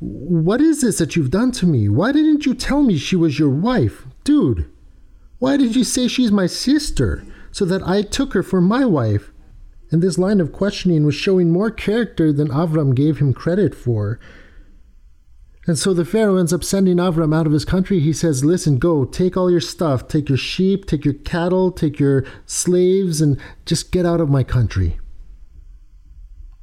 What 0.00 0.60
is 0.60 0.80
this 0.80 0.98
that 0.98 1.14
you've 1.14 1.30
done 1.30 1.52
to 1.52 1.66
me? 1.66 1.88
Why 1.88 2.10
didn't 2.10 2.46
you 2.46 2.54
tell 2.54 2.82
me 2.82 2.96
she 2.98 3.14
was 3.14 3.38
your 3.38 3.50
wife? 3.50 4.04
Dude, 4.24 4.68
why 5.38 5.56
did 5.56 5.76
you 5.76 5.84
say 5.84 6.08
she's 6.08 6.32
my 6.32 6.46
sister 6.46 7.24
so 7.54 7.64
that 7.64 7.86
I 7.86 8.02
took 8.02 8.32
her 8.32 8.42
for 8.42 8.60
my 8.60 8.84
wife? 8.84 9.30
And 9.92 10.02
this 10.02 10.18
line 10.18 10.40
of 10.40 10.50
questioning 10.50 11.06
was 11.06 11.14
showing 11.14 11.52
more 11.52 11.70
character 11.70 12.32
than 12.32 12.48
Avram 12.48 12.96
gave 12.96 13.18
him 13.18 13.32
credit 13.32 13.76
for. 13.76 14.18
And 15.64 15.78
so 15.78 15.94
the 15.94 16.04
Pharaoh 16.04 16.36
ends 16.36 16.52
up 16.52 16.64
sending 16.64 16.96
Avram 16.96 17.32
out 17.32 17.46
of 17.46 17.52
his 17.52 17.64
country. 17.64 18.00
He 18.00 18.12
says, 18.12 18.44
Listen, 18.44 18.80
go, 18.80 19.04
take 19.04 19.36
all 19.36 19.52
your 19.52 19.60
stuff, 19.60 20.08
take 20.08 20.28
your 20.28 20.36
sheep, 20.36 20.84
take 20.84 21.04
your 21.04 21.14
cattle, 21.14 21.70
take 21.70 22.00
your 22.00 22.24
slaves, 22.44 23.20
and 23.20 23.40
just 23.66 23.92
get 23.92 24.04
out 24.04 24.20
of 24.20 24.28
my 24.28 24.42
country. 24.42 24.98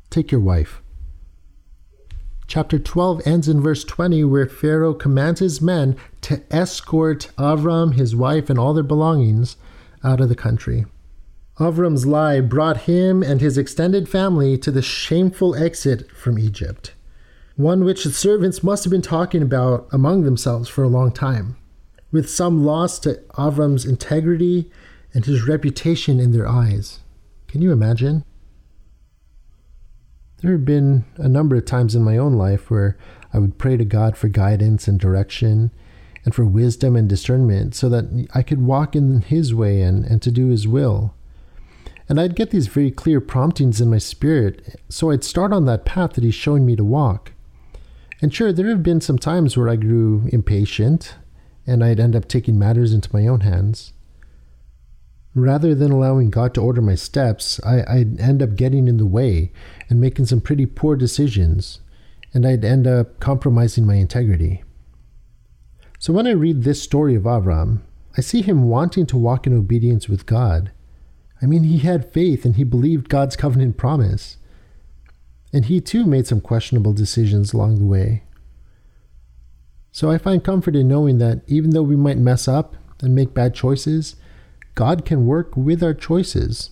Take 0.10 0.30
your 0.30 0.42
wife. 0.42 0.82
Chapter 2.48 2.78
12 2.78 3.22
ends 3.26 3.48
in 3.48 3.62
verse 3.62 3.86
20, 3.86 4.26
where 4.26 4.46
Pharaoh 4.46 4.94
commands 4.94 5.39
his 5.39 5.62
men 5.62 5.96
to 6.20 6.44
escort 6.52 7.32
Avram, 7.38 7.94
his 7.94 8.14
wife, 8.14 8.50
and 8.50 8.60
all 8.60 8.74
their 8.74 8.84
belongings 8.84 9.56
out 10.04 10.22
of 10.22 10.30
the 10.30 10.36
country. 10.36 10.86
Avram's 11.60 12.06
lie 12.06 12.41
brought 12.41 12.82
him 12.82 13.22
and 13.22 13.41
his 13.41 13.58
extended 13.58 14.10
family 14.10 14.58
to 14.58 14.72
the 14.72 14.82
shameful 14.82 15.56
exit 15.56 16.10
from 16.12 16.39
Egypt 16.39 16.93
one 17.62 17.84
which 17.84 18.04
the 18.04 18.12
servants 18.12 18.64
must 18.64 18.84
have 18.84 18.91
been 18.91 19.02
talking 19.02 19.41
about 19.41 19.88
among 19.91 20.24
themselves 20.24 20.68
for 20.70 20.84
a 20.84 20.89
long 20.89 21.12
time, 21.12 21.56
with 22.12 22.30
some 22.30 22.66
loss 22.66 22.99
to 22.99 23.16
Avram's 23.38 23.86
integrity 23.86 24.72
and 25.14 25.26
his 25.26 25.47
reputation 25.47 26.20
in 26.20 26.32
their 26.32 26.47
eyes. 26.47 26.99
Can 27.47 27.62
you 27.62 27.72
imagine? 27.72 28.24
There 30.41 30.54
have 30.54 30.66
been 30.66 31.06
a 31.18 31.30
number 31.30 31.56
of 31.56 31.66
times 31.66 31.93
in 31.93 32.04
my 32.04 32.18
own 32.18 32.34
life 32.34 32.72
where 32.72 32.97
I 33.34 33.39
would 33.39 33.58
pray 33.58 33.78
to 33.78 33.86
God 33.86 34.18
for 34.18 34.28
guidance 34.28 34.88
and 34.88 34.99
direction 34.99 35.72
and 36.24 36.36
for 36.36 36.45
wisdom 36.45 36.95
and 36.95 37.09
discernment 37.09 37.76
so 37.76 37.89
that 37.89 38.28
I 38.34 38.43
could 38.43 38.61
walk 38.61 38.95
in 38.95 39.22
His 39.22 39.53
way 39.53 39.82
and, 39.82 40.05
and 40.05 40.22
to 40.22 40.32
do 40.32 40.49
His 40.49 40.67
will. 40.67 41.13
And 42.07 42.19
I'd 42.19 42.36
get 42.36 42.51
these 42.51 42.67
very 42.67 42.91
clear 42.91 43.22
promptings 43.22 43.80
in 43.80 43.89
my 43.89 43.97
spirit, 43.97 44.80
so 44.89 45.11
I'd 45.11 45.24
start 45.24 45.53
on 45.53 45.65
that 45.65 45.86
path 45.86 46.13
that 46.13 46.24
He's 46.24 46.36
showing 46.36 46.65
me 46.65 46.76
to 46.76 46.84
walk. 46.84 47.32
And 48.22 48.34
sure, 48.34 48.53
there 48.53 48.69
have 48.69 48.84
been 48.84 49.01
some 49.01 49.17
times 49.17 49.57
where 49.57 49.69
I 49.69 49.78
grew 49.78 50.30
impatient 50.32 51.15
and 51.65 51.84
I'd 51.84 51.99
end 51.99 52.15
up 52.15 52.28
taking 52.28 52.57
matters 52.57 52.93
into 52.93 53.09
my 53.13 53.28
own 53.28 53.41
hands. 53.41 53.93
Rather 55.34 55.74
than 55.74 55.91
allowing 55.91 56.30
God 56.30 56.53
to 56.53 56.61
order 56.61 56.82
my 56.82 56.95
steps, 56.95 57.59
I, 57.63 57.84
I'd 57.88 58.19
end 58.19 58.43
up 58.43 58.55
getting 58.55 58.88
in 58.88 58.97
the 58.97 59.05
way 59.05 59.51
and 59.89 60.01
making 60.01 60.26
some 60.26 60.41
pretty 60.41 60.65
poor 60.65 60.95
decisions, 60.95 61.80
and 62.34 62.45
I'd 62.45 62.65
end 62.65 62.86
up 62.86 63.19
compromising 63.19 63.86
my 63.86 63.95
integrity. 63.95 64.63
So 66.02 66.12
when 66.14 66.26
I 66.26 66.32
read 66.32 66.64
this 66.64 66.82
story 66.82 67.14
of 67.14 67.26
Avram, 67.26 67.82
I 68.18 68.22
see 68.22 68.41
him 68.41 68.64
wanting 68.64 69.06
to 69.06 69.20
walk 69.20 69.45
in 69.45 69.56
obedience 69.56 70.10
with 70.10 70.26
God. 70.26 70.72
I 71.43 71.45
mean, 71.45 71.64
he 71.64 71.78
had 71.78 72.12
faith 72.12 72.43
and 72.43 72.56
he 72.56 72.64
believed 72.64 73.08
God's 73.08 73.36
covenant 73.36 73.78
promise. 73.78 74.38
And 75.54 75.66
he 75.66 75.80
too 75.80 76.08
made 76.08 76.26
some 76.26 76.41
questionable 76.41 76.91
decisions 76.91 77.54
along 77.54 77.78
the 77.78 77.86
way. 77.86 78.24
So 79.91 80.10
I 80.10 80.18
find 80.18 80.43
comfort 80.43 80.76
in 80.76 80.88
knowing 80.88 81.20
that 81.20 81.43
even 81.45 81.70
though 81.70 81.84
we 81.84 81.95
might 81.95 82.18
mess 82.18 82.47
up 82.47 82.76
and 82.99 83.14
make 83.14 83.36
bad 83.36 83.54
choices, 83.54 84.16
God 84.74 85.06
can 85.06 85.28
work 85.28 85.56
with 85.56 85.84
our 85.84 85.93
choices 85.93 86.72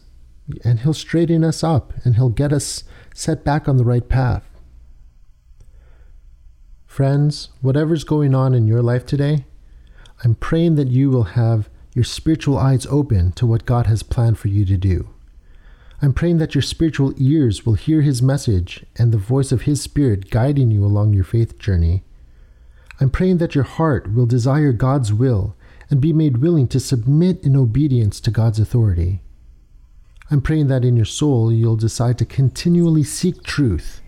and 0.64 0.80
He'll 0.80 0.96
straighten 0.96 1.44
us 1.44 1.64
up 1.64 1.94
and 2.04 2.16
He'll 2.16 2.30
get 2.30 2.52
us 2.52 2.84
set 3.14 3.44
back 3.44 3.68
on 3.68 3.78
the 3.78 3.86
right 3.86 4.10
path. 4.10 4.49
Friends, 6.90 7.50
whatever's 7.62 8.04
going 8.04 8.34
on 8.34 8.56
in 8.56 8.68
your 8.68 8.82
life 8.82 9.06
today, 9.06 9.46
I'm 10.24 10.34
praying 10.34 10.74
that 10.76 10.88
you 10.88 11.12
will 11.12 11.36
have 11.36 11.70
your 11.94 12.04
spiritual 12.04 12.58
eyes 12.58 12.88
open 12.88 13.32
to 13.34 13.46
what 13.46 13.68
God 13.68 13.86
has 13.86 14.02
planned 14.02 14.40
for 14.40 14.48
you 14.48 14.66
to 14.66 14.76
do. 14.76 15.08
I'm 16.02 16.14
praying 16.14 16.40
that 16.40 16.56
your 16.56 16.64
spiritual 16.64 17.14
ears 17.16 17.64
will 17.64 17.76
hear 17.76 18.02
His 18.02 18.24
message 18.24 18.86
and 18.98 19.12
the 19.12 19.20
voice 19.20 19.52
of 19.52 19.62
His 19.62 19.82
Spirit 19.82 20.32
guiding 20.32 20.72
you 20.72 20.84
along 20.84 21.14
your 21.14 21.24
faith 21.24 21.60
journey. 21.60 22.04
I'm 23.00 23.12
praying 23.12 23.38
that 23.38 23.54
your 23.54 23.66
heart 23.66 24.12
will 24.12 24.26
desire 24.26 24.74
God's 24.74 25.14
will 25.14 25.56
and 25.92 26.02
be 26.02 26.12
made 26.12 26.38
willing 26.38 26.68
to 26.70 26.80
submit 26.80 27.46
in 27.46 27.56
obedience 27.56 28.20
to 28.22 28.32
God's 28.32 28.60
authority. 28.60 29.22
I'm 30.32 30.42
praying 30.42 30.68
that 30.68 30.84
in 30.84 30.98
your 30.98 31.06
soul 31.06 31.54
you'll 31.54 31.76
decide 31.76 32.18
to 32.18 32.26
continually 32.26 33.04
seek 33.04 33.44
truth 33.44 34.02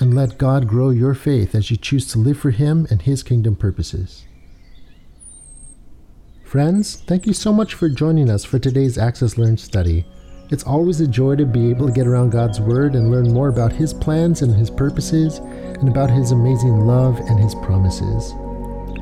and 0.00 0.14
let 0.14 0.38
God 0.38 0.66
grow 0.66 0.90
your 0.90 1.14
faith 1.14 1.54
as 1.54 1.70
you 1.70 1.76
choose 1.76 2.10
to 2.12 2.18
live 2.18 2.38
for 2.38 2.50
Him 2.50 2.86
and 2.90 3.02
His 3.02 3.22
kingdom 3.22 3.56
purposes. 3.56 4.24
Friends, 6.44 6.96
thank 7.06 7.26
you 7.26 7.32
so 7.32 7.52
much 7.52 7.74
for 7.74 7.88
joining 7.88 8.30
us 8.30 8.44
for 8.44 8.58
today's 8.58 8.96
Access 8.96 9.36
Learn 9.36 9.56
study. 9.56 10.06
It's 10.50 10.64
always 10.64 11.00
a 11.00 11.08
joy 11.08 11.36
to 11.36 11.46
be 11.46 11.70
able 11.70 11.86
to 11.86 11.92
get 11.92 12.06
around 12.06 12.30
God's 12.30 12.60
Word 12.60 12.94
and 12.94 13.10
learn 13.10 13.32
more 13.32 13.48
about 13.48 13.72
His 13.72 13.92
plans 13.92 14.42
and 14.42 14.54
His 14.54 14.70
purposes, 14.70 15.38
and 15.38 15.88
about 15.88 16.10
His 16.10 16.30
amazing 16.30 16.86
love 16.86 17.18
and 17.18 17.40
His 17.40 17.54
promises. 17.56 18.32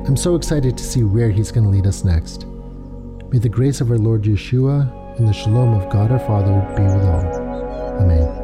I'm 0.07 0.17
so 0.17 0.35
excited 0.35 0.77
to 0.77 0.83
see 0.83 1.03
where 1.03 1.29
He's 1.29 1.51
going 1.51 1.65
to 1.65 1.69
lead 1.69 1.85
us 1.85 2.03
next. 2.03 2.45
May 3.31 3.39
the 3.39 3.49
grace 3.49 3.81
of 3.81 3.91
our 3.91 3.97
Lord 3.97 4.23
Yeshua 4.23 5.17
and 5.17 5.27
the 5.27 5.33
shalom 5.33 5.73
of 5.73 5.91
God 5.91 6.11
our 6.11 6.19
Father 6.19 6.59
be 6.75 6.83
with 6.83 7.05
all. 7.05 8.01
Amen. 8.01 8.42